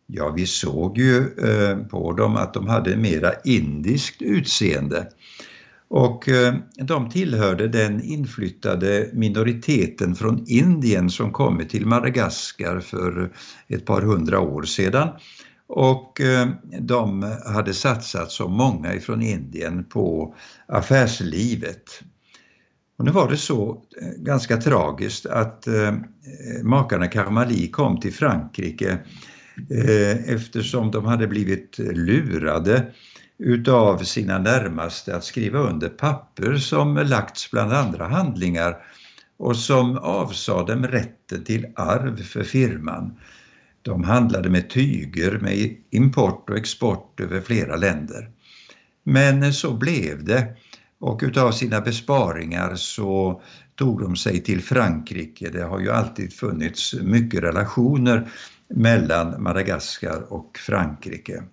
Ja, 0.07 0.29
vi 0.29 0.45
såg 0.45 0.97
ju 0.97 1.17
eh, 1.17 1.77
på 1.77 2.13
dem 2.13 2.35
att 2.35 2.53
de 2.53 2.67
hade 2.67 2.97
mera 2.97 3.31
indiskt 3.43 4.21
utseende. 4.21 5.07
Och 5.93 6.29
de 6.77 7.09
tillhörde 7.09 7.67
den 7.67 8.03
inflyttade 8.03 9.09
minoriteten 9.13 10.15
från 10.15 10.43
Indien 10.47 11.09
som 11.09 11.31
kommit 11.31 11.69
till 11.69 11.85
Madagaskar 11.85 12.79
för 12.79 13.31
ett 13.67 13.85
par 13.85 14.01
hundra 14.01 14.39
år 14.39 14.63
sedan. 14.63 15.09
Och 15.73 16.21
eh, 16.21 16.47
de 16.79 17.35
hade 17.45 17.73
satsat 17.73 18.31
som 18.31 18.53
många 18.53 18.93
ifrån 18.93 19.21
Indien 19.21 19.83
på 19.83 20.35
affärslivet. 20.67 22.01
Och 22.97 23.05
nu 23.05 23.11
var 23.11 23.29
det 23.29 23.37
så 23.37 23.83
eh, 24.01 24.07
ganska 24.23 24.57
tragiskt 24.57 25.25
att 25.25 25.67
eh, 25.67 25.93
makarna 26.63 27.07
Karmali 27.07 27.67
kom 27.67 27.99
till 27.99 28.13
Frankrike 28.13 28.99
Eh, 29.69 30.33
eftersom 30.33 30.91
de 30.91 31.05
hade 31.05 31.27
blivit 31.27 31.77
lurade 31.79 32.85
utav 33.37 33.97
sina 33.97 34.39
närmaste 34.39 35.15
att 35.15 35.23
skriva 35.23 35.59
under 35.59 35.89
papper 35.89 36.55
som 36.55 36.95
lagts 36.95 37.51
bland 37.51 37.73
andra 37.73 38.07
handlingar 38.07 38.77
och 39.37 39.55
som 39.55 39.97
avsade 39.97 40.73
dem 40.73 40.87
rätten 40.87 41.43
till 41.43 41.67
arv 41.75 42.23
för 42.23 42.43
firman. 42.43 43.17
De 43.81 44.03
handlade 44.03 44.49
med 44.49 44.69
tyger 44.69 45.39
med 45.39 45.75
import 45.89 46.49
och 46.49 46.57
export 46.57 47.19
över 47.19 47.41
flera 47.41 47.75
länder. 47.75 48.31
Men 49.03 49.53
så 49.53 49.73
blev 49.73 50.23
det 50.25 50.55
och 50.99 51.19
utav 51.23 51.51
sina 51.51 51.81
besparingar 51.81 52.75
så 52.75 53.41
tog 53.75 54.01
de 54.01 54.15
sig 54.15 54.43
till 54.43 54.61
Frankrike. 54.61 55.49
Det 55.49 55.63
har 55.63 55.79
ju 55.79 55.91
alltid 55.91 56.33
funnits 56.33 56.93
mycket 56.93 57.43
relationer 57.43 58.31
mellan 58.67 59.43
Madagaskar 59.43 60.33
och 60.33 60.57
Frankrike. 60.57 61.43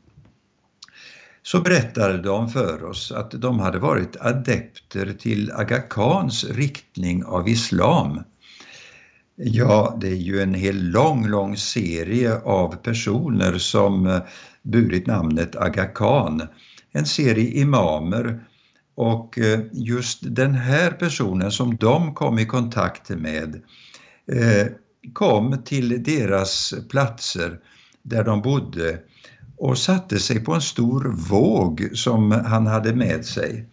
Så 1.43 1.61
berättade 1.61 2.23
de 2.23 2.49
för 2.49 2.85
oss 2.85 3.13
att 3.13 3.31
de 3.31 3.59
hade 3.59 3.79
varit 3.79 4.17
adepter 4.21 5.13
till 5.19 5.53
Aga 5.53 5.81
Khans 5.81 6.45
riktning 6.45 7.25
av 7.25 7.49
islam. 7.49 8.21
Ja, 9.41 9.97
det 10.01 10.09
är 10.09 10.17
ju 10.17 10.43
en 10.43 10.55
hel 10.55 10.91
lång, 10.91 11.27
lång 11.27 11.57
serie 11.57 12.39
av 12.39 12.77
personer 12.77 13.59
som 13.59 14.07
eh, 14.07 14.21
burit 14.63 15.07
namnet 15.07 15.57
Aga 15.57 15.85
Khan. 15.85 16.43
En 16.93 17.07
serie 17.07 17.61
imamer 17.61 18.45
och 18.95 19.39
eh, 19.39 19.61
just 19.73 20.19
den 20.23 20.55
här 20.55 20.91
personen 20.91 21.53
som 21.53 21.77
de 21.77 22.15
kom 22.15 22.39
i 22.39 22.47
kontakt 22.47 23.11
med 23.11 23.63
eh, 24.33 24.67
kom 25.13 25.63
till 25.65 26.03
deras 26.03 26.75
platser 26.91 27.59
där 28.03 28.25
de 28.25 28.43
bodde 28.43 28.99
och 29.57 29.79
satte 29.79 30.19
sig 30.19 30.45
på 30.45 30.55
en 30.55 30.61
stor 30.61 31.15
våg 31.31 31.91
som 31.95 32.31
han 32.31 32.67
hade 32.67 32.95
med 32.95 33.25
sig. 33.25 33.69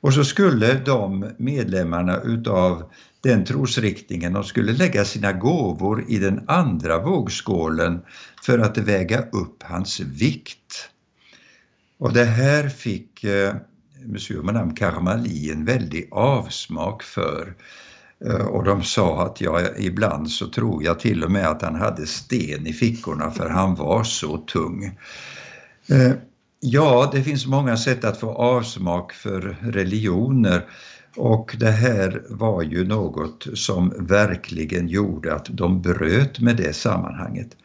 Och 0.00 0.14
så 0.14 0.24
skulle 0.24 0.74
de 0.74 1.30
medlemmarna 1.38 2.20
utav 2.20 2.90
den 3.20 3.44
trosriktningen, 3.44 4.32
de 4.32 4.44
skulle 4.44 4.72
lägga 4.72 5.04
sina 5.04 5.32
gåvor 5.32 6.04
i 6.08 6.18
den 6.18 6.44
andra 6.48 7.02
vågskålen 7.02 8.00
för 8.42 8.58
att 8.58 8.78
väga 8.78 9.22
upp 9.32 9.62
hans 9.62 10.00
vikt. 10.00 10.90
Och 11.98 12.12
det 12.12 12.24
här 12.24 12.68
fick 12.68 13.24
eh, 13.24 13.54
Monsieur 14.04 14.42
Madame 14.42 14.74
Karmali 14.74 15.50
en 15.50 15.64
väldig 15.64 16.08
avsmak 16.10 17.02
för. 17.02 17.54
Eh, 18.24 18.46
och 18.46 18.64
de 18.64 18.82
sa 18.82 19.26
att 19.26 19.40
ja, 19.40 19.60
ibland 19.78 20.30
så 20.30 20.46
tror 20.46 20.84
jag 20.84 21.00
till 21.00 21.24
och 21.24 21.30
med 21.30 21.48
att 21.48 21.62
han 21.62 21.74
hade 21.74 22.06
sten 22.06 22.66
i 22.66 22.72
fickorna 22.72 23.30
för 23.30 23.48
han 23.48 23.74
var 23.74 24.04
så 24.04 24.38
tung. 24.38 24.84
Eh, 25.88 26.12
ja, 26.60 27.10
det 27.12 27.22
finns 27.22 27.46
många 27.46 27.76
sätt 27.76 28.04
att 28.04 28.20
få 28.20 28.30
avsmak 28.30 29.12
för 29.12 29.56
religioner 29.60 30.64
och 31.16 31.56
det 31.58 31.70
här 31.70 32.22
var 32.28 32.62
ju 32.62 32.84
något 32.84 33.46
som 33.54 33.92
verkligen 33.98 34.88
gjorde 34.88 35.34
att 35.34 35.46
de 35.50 35.82
bröt 35.82 36.40
med 36.40 36.56
det 36.56 36.72
sammanhanget. 36.72 37.56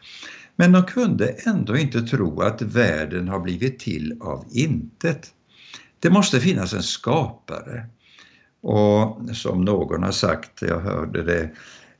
Men 0.56 0.72
de 0.72 0.82
kunde 0.82 1.28
ändå 1.28 1.76
inte 1.76 2.02
tro 2.02 2.40
att 2.40 2.62
världen 2.62 3.28
har 3.28 3.40
blivit 3.40 3.78
till 3.78 4.18
av 4.20 4.44
intet. 4.50 5.30
Det 6.00 6.10
måste 6.10 6.40
finnas 6.40 6.72
en 6.72 6.82
skapare. 6.82 7.86
Och 8.60 9.20
som 9.32 9.64
någon 9.64 10.02
har 10.02 10.12
sagt, 10.12 10.62
jag 10.62 10.80
hörde 10.80 11.22
det 11.22 11.50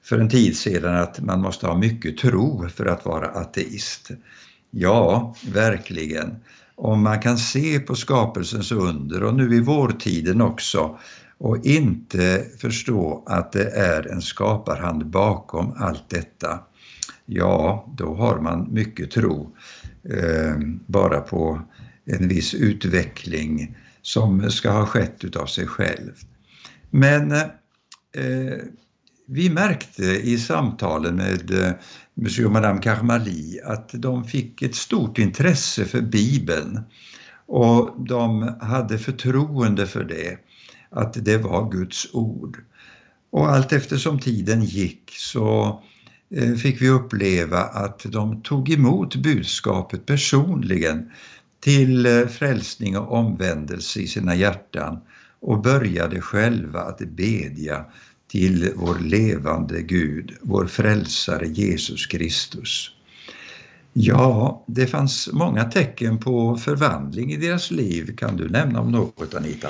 för 0.02 0.18
en 0.18 0.28
tid 0.28 0.56
sedan, 0.56 0.96
att 0.96 1.20
man 1.20 1.40
måste 1.40 1.66
ha 1.66 1.78
mycket 1.78 2.18
tro 2.18 2.68
för 2.68 2.86
att 2.86 3.04
vara 3.04 3.26
ateist. 3.26 4.10
Ja, 4.70 5.34
verkligen. 5.52 6.36
Om 6.74 7.02
man 7.02 7.20
kan 7.20 7.38
se 7.38 7.80
på 7.80 7.94
skapelsens 7.94 8.72
under 8.72 9.22
och 9.22 9.34
nu 9.34 9.54
i 9.54 9.60
vårtiden 9.60 10.40
också 10.40 10.98
och 11.38 11.66
inte 11.66 12.44
förstå 12.58 13.22
att 13.26 13.52
det 13.52 13.70
är 13.70 14.12
en 14.12 14.22
skaparhand 14.22 15.06
bakom 15.06 15.72
allt 15.76 16.10
detta, 16.10 16.60
ja, 17.26 17.92
då 17.96 18.14
har 18.14 18.40
man 18.40 18.68
mycket 18.72 19.10
tro 19.10 19.56
eh, 20.10 20.56
bara 20.86 21.20
på 21.20 21.60
en 22.04 22.28
viss 22.28 22.54
utveckling 22.54 23.76
som 24.02 24.50
ska 24.50 24.70
ha 24.70 24.86
skett 24.86 25.24
utav 25.24 25.46
sig 25.46 25.66
själv. 25.66 26.12
Men 26.90 27.32
eh, 27.32 28.58
vi 29.28 29.50
märkte 29.50 30.02
i 30.02 30.38
samtalen 30.38 31.16
med 31.16 31.50
eh, 31.50 31.72
Monsieur 32.14 32.46
och 32.46 32.52
Madame 32.52 32.80
Karmali 32.80 33.60
att 33.64 33.90
de 33.92 34.24
fick 34.24 34.62
ett 34.62 34.74
stort 34.74 35.18
intresse 35.18 35.84
för 35.84 36.00
Bibeln. 36.00 36.80
Och 37.46 37.94
de 37.98 38.56
hade 38.60 38.98
förtroende 38.98 39.86
för 39.86 40.04
det, 40.04 40.38
att 40.90 41.24
det 41.24 41.38
var 41.38 41.70
Guds 41.70 42.08
ord. 42.12 42.58
Och 43.30 43.48
allt 43.48 43.72
eftersom 43.72 44.18
tiden 44.18 44.64
gick 44.64 45.10
så 45.10 45.82
eh, 46.30 46.54
fick 46.54 46.82
vi 46.82 46.88
uppleva 46.88 47.58
att 47.58 48.02
de 48.04 48.42
tog 48.42 48.70
emot 48.70 49.16
budskapet 49.16 50.06
personligen 50.06 51.10
till 51.60 52.06
eh, 52.06 52.26
frälsning 52.26 52.98
och 52.98 53.12
omvändelse 53.12 54.00
i 54.00 54.06
sina 54.06 54.34
hjärtan 54.34 54.98
och 55.40 55.62
började 55.62 56.20
själva 56.20 56.80
att 56.80 56.98
bedja 56.98 57.84
till 58.28 58.72
vår 58.74 58.98
levande 58.98 59.82
Gud, 59.82 60.36
vår 60.40 60.66
frälsare 60.66 61.46
Jesus 61.46 62.06
Kristus. 62.06 62.90
Ja, 63.92 64.64
det 64.66 64.86
fanns 64.86 65.28
många 65.32 65.64
tecken 65.64 66.18
på 66.18 66.56
förvandling 66.56 67.32
i 67.32 67.36
deras 67.36 67.70
liv. 67.70 68.16
Kan 68.16 68.36
du 68.36 68.48
nämna 68.48 68.80
om 68.80 68.92
något 68.92 69.34
Anita? 69.34 69.68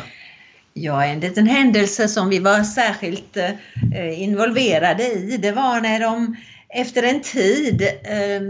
Ja, 0.78 1.04
en 1.04 1.20
liten 1.20 1.46
händelse 1.46 2.08
som 2.08 2.28
vi 2.28 2.38
var 2.38 2.62
särskilt 2.62 3.36
eh, 3.36 4.22
involverade 4.22 5.12
i, 5.12 5.36
det 5.36 5.52
var 5.52 5.80
när 5.80 6.00
de 6.00 6.36
efter 6.68 7.02
en 7.02 7.22
tid 7.22 7.82
eh, 7.82 8.40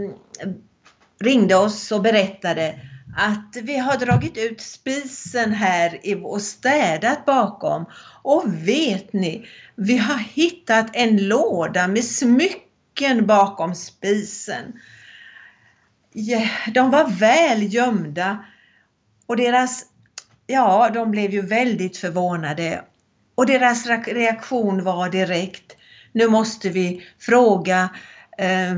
ringde 1.20 1.56
oss 1.56 1.92
och 1.92 2.02
berättade 2.02 2.74
att 3.16 3.56
vi 3.62 3.78
har 3.78 3.96
dragit 3.96 4.38
ut 4.38 4.60
spisen 4.60 5.52
här 5.52 6.00
och 6.24 6.42
städat 6.42 7.24
bakom. 7.24 7.86
Och 8.22 8.44
vet 8.68 9.12
ni, 9.12 9.46
vi 9.76 9.96
har 9.96 10.18
hittat 10.18 10.90
en 10.92 11.28
låda 11.28 11.88
med 11.88 12.04
smycken 12.04 13.26
bakom 13.26 13.74
spisen. 13.74 14.72
De 16.74 16.90
var 16.90 17.10
väl 17.18 17.74
gömda 17.74 18.44
och 19.26 19.36
deras, 19.36 19.84
ja, 20.46 20.90
de 20.94 21.10
blev 21.10 21.30
ju 21.30 21.40
väldigt 21.40 21.96
förvånade. 21.96 22.82
Och 23.34 23.46
deras 23.46 23.86
reaktion 24.06 24.84
var 24.84 25.08
direkt, 25.08 25.76
nu 26.12 26.28
måste 26.28 26.68
vi 26.68 27.06
fråga 27.18 27.88
eh, 28.38 28.74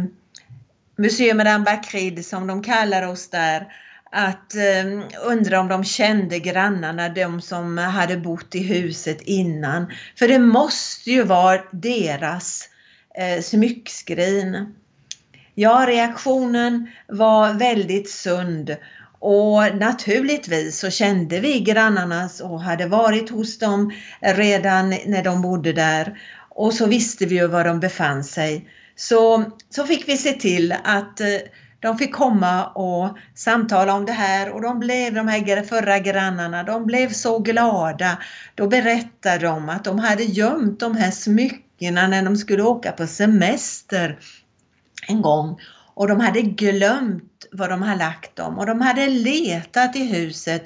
Monsieur 0.97 1.35
Madame 1.35 1.65
Bakrid 1.65 2.27
som 2.27 2.47
de 2.47 2.63
kallar 2.63 3.09
oss 3.09 3.31
där, 3.31 3.73
att 4.11 4.55
eh, 4.55 5.21
undra 5.25 5.61
om 5.61 5.69
de 5.69 5.85
kände 5.85 6.39
grannarna, 6.39 7.09
de 7.09 7.41
som 7.41 7.79
hade 7.79 8.17
bott 8.17 8.55
i 8.55 8.63
huset 8.63 9.21
innan. 9.21 9.93
För 10.19 10.29
det 10.29 10.39
måste 10.39 11.11
ju 11.11 11.23
vara 11.23 11.61
deras 11.73 12.69
eh, 13.15 13.43
smyckskrin. 13.43 14.75
Ja, 15.55 15.85
reaktionen 15.89 16.89
var 17.09 17.53
väldigt 17.53 18.11
sund 18.11 18.77
och 19.21 19.77
naturligtvis 19.77 20.79
så 20.79 20.91
kände 20.91 21.41
vi 21.41 21.61
grannarna 21.61 22.29
och 22.43 22.63
hade 22.63 22.87
varit 22.87 23.31
hos 23.31 23.59
dem 23.59 23.93
redan 24.21 24.91
när 25.07 25.25
de 25.25 25.43
bodde 25.43 25.73
där 25.73 26.19
och 26.59 26.75
så 26.75 26.87
visste 26.87 27.27
vi 27.27 27.35
ju 27.35 27.47
var 27.47 27.65
de 27.65 27.81
befann 27.81 28.25
sig. 28.25 28.69
Så, 28.97 29.45
så 29.71 29.85
fick 29.85 30.09
vi 30.09 30.17
se 30.17 30.33
till 30.33 30.75
att 30.85 31.21
eh, 31.21 31.27
de 31.81 31.99
fick 31.99 32.15
komma 32.15 32.67
och 32.67 33.19
samtala 33.35 33.95
om 33.95 34.07
det 34.07 34.13
här 34.13 34.51
och 34.51 34.63
de 34.63 34.79
blev, 34.79 35.15
de 35.15 35.29
här 35.29 35.63
förra 35.63 35.99
grannarna, 35.99 36.63
de 36.63 36.87
blev 36.87 37.13
så 37.13 37.39
glada. 37.39 38.19
Då 38.55 38.67
berättade 38.67 39.39
de 39.39 39.69
att 39.69 39.85
de 39.85 39.99
hade 39.99 40.25
gömt 40.25 40.81
de 40.81 40.97
här 40.97 41.11
smyckena 41.11 42.09
när 42.09 42.23
de 42.23 42.37
skulle 42.37 42.63
åka 42.63 42.93
på 42.93 43.07
semester 43.07 44.19
en 45.09 45.23
gång 45.23 45.61
och 45.99 46.09
de 46.09 46.21
hade 46.21 46.43
glömt 46.43 47.47
var 47.53 47.69
de 47.69 47.83
hade 47.83 47.99
lagt 47.99 48.37
dem 48.37 48.59
och 48.59 48.67
de 48.67 48.81
hade 48.81 49.07
letat 49.07 49.97
i 49.97 50.05
huset 50.05 50.63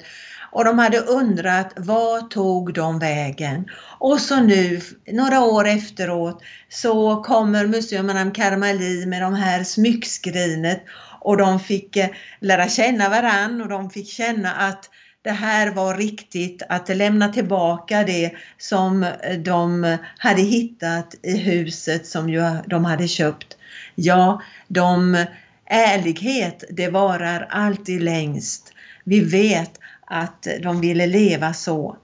och 0.51 0.65
de 0.65 0.79
hade 0.79 0.99
undrat 0.99 1.73
var 1.75 2.21
tog 2.21 2.73
de 2.73 2.99
vägen? 2.99 3.65
Och 3.99 4.19
så 4.19 4.39
nu, 4.39 4.81
några 5.11 5.41
år 5.43 5.67
efteråt, 5.67 6.43
så 6.69 7.23
kommer 7.23 7.67
Museum 7.67 8.07
Madame 8.07 8.31
Karmali 8.31 9.05
med 9.05 9.21
de 9.21 9.33
här 9.33 9.63
smyckskrinet 9.63 10.83
och 11.21 11.37
de 11.37 11.59
fick 11.59 11.95
eh, 11.95 12.09
lära 12.39 12.67
känna 12.67 13.09
varann 13.09 13.61
och 13.61 13.69
de 13.69 13.89
fick 13.89 14.07
känna 14.07 14.51
att 14.51 14.89
det 15.21 15.31
här 15.31 15.71
var 15.71 15.97
riktigt, 15.97 16.61
att 16.69 16.89
lämna 16.89 17.29
tillbaka 17.29 18.03
det 18.03 18.31
som 18.57 19.05
de 19.43 19.97
hade 20.17 20.41
hittat 20.41 21.15
i 21.23 21.37
huset 21.37 22.07
som 22.07 22.61
de 22.67 22.85
hade 22.85 23.07
köpt. 23.07 23.57
Ja, 23.95 24.41
de, 24.67 25.25
ärlighet 25.65 26.63
det 26.69 26.89
varar 26.89 27.47
alltid 27.49 28.01
längst. 28.01 28.73
Vi 29.03 29.19
vet 29.19 29.79
att 30.05 30.47
de 30.61 30.81
ville 30.81 31.07
leva 31.07 31.53
så. 31.53 31.97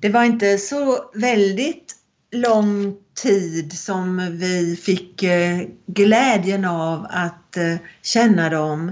Det 0.00 0.08
var 0.08 0.24
inte 0.24 0.58
så 0.58 1.10
väldigt 1.14 1.94
lång 2.32 2.96
tid 3.22 3.72
som 3.72 4.38
vi 4.38 4.76
fick 4.76 5.22
eh, 5.22 5.60
glädjen 5.86 6.64
av 6.64 7.06
att 7.10 7.56
eh, 7.56 7.76
känna 8.02 8.50
dem. 8.50 8.88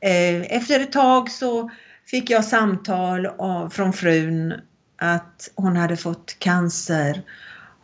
Eh, 0.00 0.40
efter 0.40 0.80
ett 0.80 0.92
tag 0.92 1.30
så 1.30 1.70
fick 2.06 2.30
jag 2.30 2.44
samtal 2.44 3.28
från 3.70 3.92
frun 3.92 4.54
att 4.96 5.50
hon 5.54 5.76
hade 5.76 5.96
fått 5.96 6.36
cancer. 6.38 7.22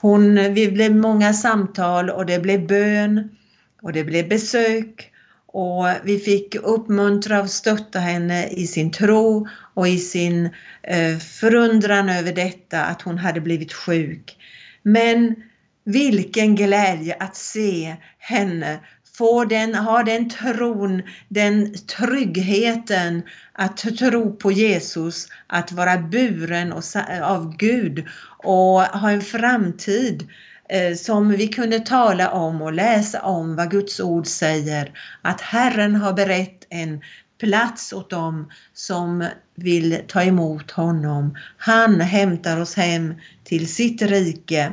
Hon, 0.00 0.54
vi 0.54 0.70
blev 0.70 0.96
många 0.96 1.32
samtal 1.32 2.10
och 2.10 2.26
det 2.26 2.38
blev 2.38 2.66
bön 2.66 3.36
och 3.82 3.92
det 3.92 4.04
blev 4.04 4.28
besök 4.28 5.12
och 5.46 5.86
vi 6.04 6.18
fick 6.18 6.54
uppmuntra 6.54 7.40
och 7.40 7.50
stötta 7.50 7.98
henne 7.98 8.48
i 8.48 8.66
sin 8.66 8.90
tro 8.90 9.48
och 9.74 9.88
i 9.88 9.98
sin 9.98 10.50
eh, 10.82 11.18
förundran 11.18 12.08
över 12.08 12.32
detta 12.32 12.84
att 12.84 13.02
hon 13.02 13.18
hade 13.18 13.40
blivit 13.40 13.72
sjuk. 13.72 14.36
Men 14.82 15.34
vilken 15.84 16.54
glädje 16.54 17.16
att 17.20 17.36
se 17.36 17.96
henne 18.18 18.78
få 19.20 19.44
den, 19.44 19.74
ha 19.74 20.02
den 20.02 20.28
tron, 20.28 21.02
den 21.28 21.74
tryggheten 21.74 23.22
att 23.52 23.76
tro 23.76 24.36
på 24.36 24.52
Jesus, 24.52 25.28
att 25.46 25.72
vara 25.72 25.98
buren 25.98 26.72
av 27.22 27.56
Gud 27.56 28.06
och 28.42 28.80
ha 28.82 29.10
en 29.10 29.22
framtid 29.22 30.28
eh, 30.68 30.94
som 30.96 31.30
vi 31.30 31.48
kunde 31.48 31.80
tala 31.80 32.30
om 32.30 32.62
och 32.62 32.72
läsa 32.72 33.20
om 33.22 33.56
vad 33.56 33.70
Guds 33.70 34.00
ord 34.00 34.26
säger. 34.26 34.92
Att 35.22 35.40
Herren 35.40 35.96
har 35.96 36.12
berett 36.12 36.66
en 36.70 37.00
plats 37.40 37.92
åt 37.92 38.10
dem 38.10 38.50
som 38.74 39.26
vill 39.54 40.00
ta 40.06 40.22
emot 40.22 40.70
honom. 40.70 41.36
Han 41.56 42.00
hämtar 42.00 42.60
oss 42.60 42.74
hem 42.74 43.14
till 43.44 43.74
sitt 43.74 44.02
rike. 44.02 44.72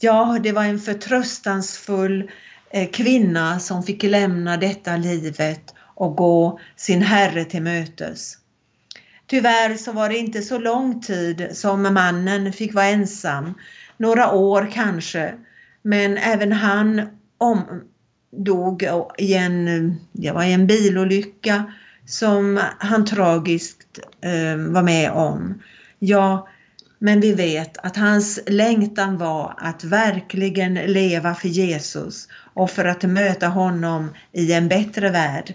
Ja, 0.00 0.38
det 0.42 0.52
var 0.52 0.64
en 0.64 0.80
förtröstansfull 0.80 2.20
eh, 2.22 2.28
Eh, 2.70 2.90
kvinna 2.90 3.58
som 3.58 3.82
fick 3.82 4.02
lämna 4.02 4.56
detta 4.56 4.96
livet 4.96 5.74
och 5.94 6.16
gå 6.16 6.60
sin 6.76 7.02
Herre 7.02 7.44
till 7.44 7.62
mötes. 7.62 8.38
Tyvärr 9.26 9.74
så 9.74 9.92
var 9.92 10.08
det 10.08 10.18
inte 10.18 10.42
så 10.42 10.58
lång 10.58 11.00
tid 11.00 11.48
som 11.52 11.82
mannen 11.82 12.52
fick 12.52 12.74
vara 12.74 12.86
ensam 12.86 13.54
några 13.96 14.32
år 14.32 14.70
kanske. 14.72 15.34
Men 15.82 16.16
även 16.16 16.52
han 16.52 17.02
om, 17.38 17.82
dog 18.30 18.88
i 19.18 19.34
en, 19.34 19.96
det 20.12 20.32
var 20.32 20.42
en 20.42 20.66
bilolycka 20.66 21.72
som 22.06 22.60
han 22.78 23.04
tragiskt 23.04 23.98
eh, 24.20 24.72
var 24.72 24.82
med 24.82 25.10
om. 25.10 25.62
Ja, 25.98 26.48
men 26.98 27.20
vi 27.20 27.32
vet 27.32 27.78
att 27.78 27.96
hans 27.96 28.40
längtan 28.46 29.18
var 29.18 29.54
att 29.58 29.84
verkligen 29.84 30.74
leva 30.74 31.34
för 31.34 31.48
Jesus 31.48 32.28
och 32.58 32.70
för 32.70 32.84
att 32.84 33.02
möta 33.02 33.48
honom 33.48 34.14
i 34.32 34.52
en 34.52 34.68
bättre 34.68 35.10
värld. 35.10 35.54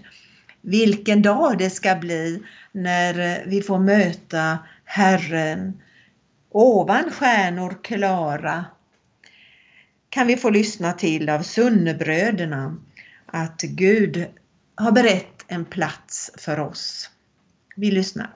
Vilken 0.60 1.22
dag 1.22 1.58
det 1.58 1.70
ska 1.70 1.94
bli 1.94 2.42
när 2.72 3.42
vi 3.46 3.62
får 3.62 3.78
möta 3.78 4.58
Herren 4.84 5.80
Ovan 6.50 7.10
stjärnor 7.10 7.78
klara 7.82 8.64
kan 10.08 10.26
vi 10.26 10.36
få 10.36 10.50
lyssna 10.50 10.92
till 10.92 11.28
av 11.28 11.42
Sunnebröderna 11.42 12.76
att 13.26 13.62
Gud 13.62 14.26
har 14.74 14.92
berett 14.92 15.44
en 15.48 15.64
plats 15.64 16.30
för 16.38 16.60
oss. 16.60 17.10
Vi 17.76 17.90
lyssnar. 17.90 18.30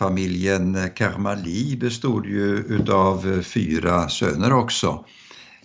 Familjen 0.00 0.90
Karmali 0.94 1.76
bestod 1.76 2.26
ju 2.26 2.56
utav 2.56 3.32
eh, 3.32 3.40
fyra 3.40 4.08
söner 4.08 4.52
också. 4.52 5.04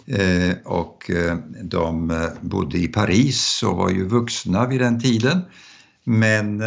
Eh, 0.05 0.55
och 0.65 1.09
eh, 1.09 1.37
de 1.63 2.27
bodde 2.41 2.77
i 2.77 2.87
Paris 2.87 3.63
och 3.63 3.77
var 3.77 3.89
ju 3.89 4.07
vuxna 4.07 4.67
vid 4.67 4.81
den 4.81 5.01
tiden. 5.01 5.41
Men 6.03 6.63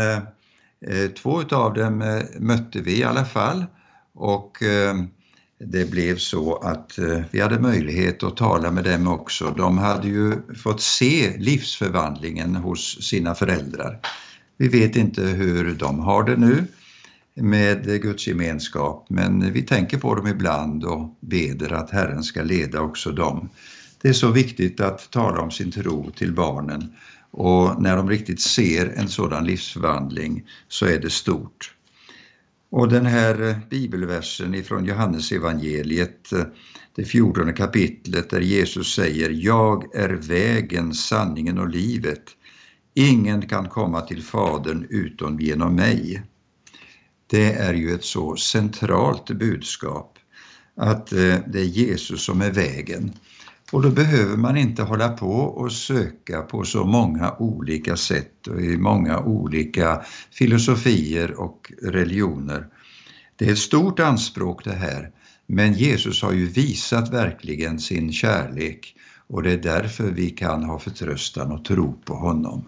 två 1.23 1.41
utav 1.43 1.75
dem 1.75 2.23
mötte 2.39 2.81
vi 2.81 2.99
i 2.99 3.05
alla 3.05 3.25
fall 3.25 3.67
och 4.15 4.59
det 5.65 5.91
blev 5.91 6.17
så 6.17 6.57
att 6.57 6.99
vi 7.31 7.41
hade 7.41 7.61
möjlighet 7.61 8.23
att 8.23 8.37
tala 8.37 8.71
med 8.71 8.85
dem 8.85 9.09
också. 9.09 9.55
De 9.57 9.79
hade 9.79 10.09
ju 10.09 10.33
fått 10.63 10.81
se 10.81 11.37
livsförvandlingen 11.39 12.57
hos 12.57 13.03
sina 13.03 13.35
föräldrar. 13.35 14.01
Vi 14.57 14.69
vet 14.69 14.97
inte 14.97 15.23
hur 15.23 15.75
de 15.75 15.99
har 15.99 16.23
det 16.25 16.37
nu 16.37 16.67
med 17.41 18.03
Guds 18.03 18.27
gemenskap 18.27 19.07
men 19.11 19.53
vi 19.53 19.63
tänker 19.63 19.99
på 19.99 20.15
dem 20.15 20.27
ibland 20.27 20.85
och 20.85 21.19
beder 21.21 21.73
att 21.73 21.91
Herren 21.91 22.23
ska 22.23 22.43
leda 22.43 22.81
också 22.81 23.13
dem. 23.13 23.49
Det 24.03 24.09
är 24.09 24.13
så 24.13 24.31
viktigt 24.31 24.81
att 24.81 25.11
tala 25.11 25.41
om 25.41 25.51
sin 25.51 25.71
tro 25.71 26.11
till 26.11 26.33
barnen 26.33 26.93
och 27.31 27.83
när 27.83 27.97
de 27.97 28.11
riktigt 28.11 28.41
ser 28.41 28.93
en 28.97 29.09
sådan 29.09 29.45
livsförvandling 29.45 30.45
så 30.69 30.87
är 30.87 30.99
det 30.99 31.11
stort. 31.11 31.75
Och 32.71 32.89
den 32.89 33.07
här 33.07 33.61
bibelversen 33.71 34.55
ifrån 34.55 34.85
Johannes 34.85 35.33
evangeliet, 35.33 36.31
det 36.95 37.05
fjortonde 37.05 37.53
kapitlet 37.53 38.31
där 38.31 38.41
Jesus 38.41 38.95
säger 38.95 39.31
Jag 39.31 39.97
är 39.97 40.09
vägen, 40.09 40.95
sanningen 40.95 41.59
och 41.59 41.69
livet. 41.69 42.23
Ingen 42.95 43.49
kan 43.49 43.69
komma 43.69 44.01
till 44.01 44.23
Fadern 44.23 44.87
utom 44.91 45.41
genom 45.41 45.75
mig. 45.75 46.23
Det 47.31 47.53
är 47.53 47.75
ju 47.75 47.95
ett 47.95 48.05
så 48.05 48.37
centralt 48.37 49.31
budskap 49.31 50.19
att 50.77 51.13
eh, 51.13 51.37
det 51.47 51.61
är 51.61 51.65
Jesus 51.65 52.25
som 52.25 52.41
är 52.41 52.51
vägen. 52.51 53.13
Och 53.73 53.83
då 53.83 53.91
behöver 53.91 54.37
man 54.37 54.57
inte 54.57 54.83
hålla 54.83 55.09
på 55.09 55.33
och 55.33 55.73
söka 55.73 56.43
på 56.43 56.65
så 56.65 56.85
många 56.85 57.35
olika 57.39 57.97
sätt 57.97 58.47
och 58.47 58.61
i 58.61 58.77
många 58.77 59.19
olika 59.19 60.03
filosofier 60.31 61.41
och 61.41 61.73
religioner. 61.83 62.67
Det 63.37 63.49
är 63.49 63.53
ett 63.53 63.59
stort 63.59 64.01
anspråk 64.01 64.65
det 64.65 64.75
här, 64.75 65.11
men 65.47 65.73
Jesus 65.73 66.23
har 66.23 66.33
ju 66.33 66.47
visat 66.47 67.13
verkligen 67.13 67.79
sin 67.79 68.13
kärlek 68.13 68.95
och 69.27 69.43
det 69.43 69.53
är 69.53 69.59
därför 69.59 70.05
vi 70.05 70.31
kan 70.31 70.65
ha 70.65 70.79
förtröstan 70.79 71.53
och 71.53 71.65
tro 71.65 71.93
på 72.05 72.15
honom. 72.15 72.65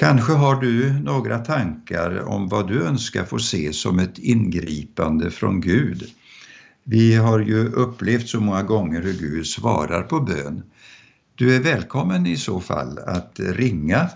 Kanske 0.00 0.32
har 0.32 0.60
du 0.60 0.92
några 0.92 1.38
tankar 1.38 2.28
om 2.28 2.48
vad 2.48 2.68
du 2.68 2.82
önskar 2.82 3.24
få 3.24 3.38
se 3.38 3.72
som 3.72 3.98
ett 3.98 4.18
ingripande 4.18 5.30
från 5.30 5.60
Gud. 5.60 6.02
Vi 6.84 7.14
har 7.14 7.38
ju 7.38 7.68
upplevt 7.68 8.28
så 8.28 8.40
många 8.40 8.62
gånger 8.62 9.02
hur 9.02 9.12
Gud 9.12 9.46
svarar 9.46 10.02
på 10.02 10.20
bön. 10.20 10.62
Du 11.34 11.56
är 11.56 11.60
välkommen 11.60 12.26
i 12.26 12.36
så 12.36 12.60
fall 12.60 12.98
att 12.98 13.40
ringa 13.40 14.08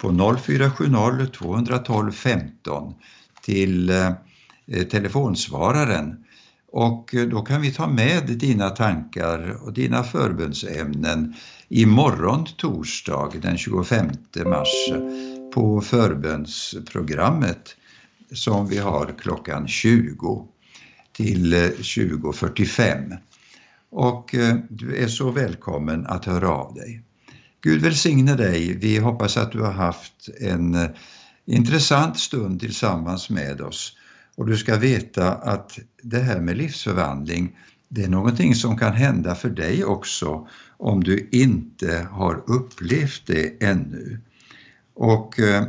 på 0.00 0.36
0470 0.42 1.26
212 1.32 2.12
15 2.12 2.94
till 3.42 3.90
eh, 3.90 4.12
telefonsvararen 4.90 6.24
och 6.72 7.14
då 7.30 7.42
kan 7.42 7.60
vi 7.60 7.72
ta 7.72 7.86
med 7.86 8.26
dina 8.26 8.70
tankar 8.70 9.58
och 9.62 9.72
dina 9.72 10.02
förbönsämnen 10.02 11.34
imorgon 11.68 12.46
torsdag 12.56 13.32
den 13.42 13.58
25 13.58 14.10
mars 14.44 14.88
på 15.54 15.80
förbönsprogrammet 15.80 17.76
som 18.32 18.68
vi 18.68 18.78
har 18.78 19.14
klockan 19.18 19.68
20 19.68 20.48
till 21.12 21.52
eh, 21.52 21.58
20.45. 21.58 23.16
Och 23.90 24.34
eh, 24.34 24.56
du 24.70 24.96
är 24.96 25.08
så 25.08 25.30
välkommen 25.30 26.06
att 26.06 26.24
höra 26.24 26.48
av 26.48 26.74
dig. 26.74 27.02
Gud 27.60 27.82
välsigne 27.82 28.34
dig. 28.34 28.74
Vi 28.74 28.98
hoppas 28.98 29.36
att 29.36 29.52
du 29.52 29.60
har 29.60 29.72
haft 29.72 30.28
en 30.40 30.74
eh, 30.74 30.90
intressant 31.46 32.18
stund 32.18 32.60
tillsammans 32.60 33.30
med 33.30 33.60
oss. 33.60 33.96
Och 34.36 34.46
du 34.46 34.56
ska 34.56 34.76
veta 34.76 35.32
att 35.32 35.78
det 36.02 36.18
här 36.18 36.40
med 36.40 36.56
livsförvandling, 36.56 37.56
det 37.88 38.04
är 38.04 38.08
någonting 38.08 38.54
som 38.54 38.76
kan 38.76 38.92
hända 38.92 39.34
för 39.34 39.50
dig 39.50 39.84
också 39.84 40.48
om 40.76 41.04
du 41.04 41.28
inte 41.32 42.08
har 42.10 42.44
upplevt 42.46 43.22
det 43.26 43.62
ännu. 43.62 44.20
Och 44.94 45.40
eh, 45.40 45.64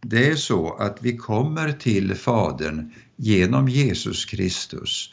det 0.00 0.30
är 0.30 0.36
så 0.36 0.74
att 0.74 0.98
vi 1.00 1.16
kommer 1.16 1.72
till 1.72 2.14
Fadern 2.14 2.92
genom 3.16 3.68
Jesus 3.68 4.24
Kristus. 4.24 5.10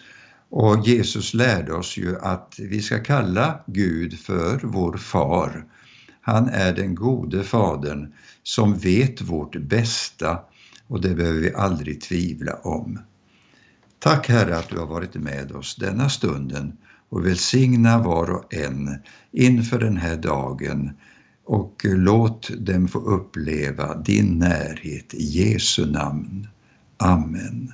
Och 0.50 0.88
Jesus 0.88 1.34
lärde 1.34 1.74
oss 1.74 1.98
ju 1.98 2.18
att 2.20 2.56
vi 2.60 2.82
ska 2.82 3.04
kalla 3.04 3.60
Gud 3.68 4.20
för 4.20 4.60
vår 4.64 4.98
far. 4.98 5.66
Han 6.22 6.50
är 6.50 6.74
den 6.74 6.96
gode 6.96 7.44
Fadern 7.44 8.14
som 8.44 8.78
vet 8.78 9.22
vårt 9.22 9.56
bästa 9.56 10.40
och 10.88 11.02
det 11.02 11.16
behöver 11.16 11.40
vi 11.40 11.54
aldrig 11.54 12.02
tvivla 12.02 12.54
om. 12.54 13.00
Tack 14.08 14.30
Herre 14.30 14.58
att 14.58 14.70
du 14.70 14.80
har 14.80 14.86
varit 14.86 15.16
med 15.16 15.52
oss 15.52 15.76
denna 15.76 16.10
stunden 16.10 16.78
och 17.10 17.26
välsigna 17.26 17.98
var 18.04 18.30
och 18.30 18.54
en 18.54 19.00
inför 19.32 19.80
den 19.80 19.98
här 19.98 20.16
dagen 20.16 20.92
och 21.46 21.82
låt 21.84 22.50
dem 22.66 22.88
få 22.88 23.00
uppleva 23.00 23.98
din 23.98 24.40
närhet 24.40 25.14
i 25.14 25.24
Jesu 25.24 25.86
namn. 25.86 26.48
Amen. 26.98 27.74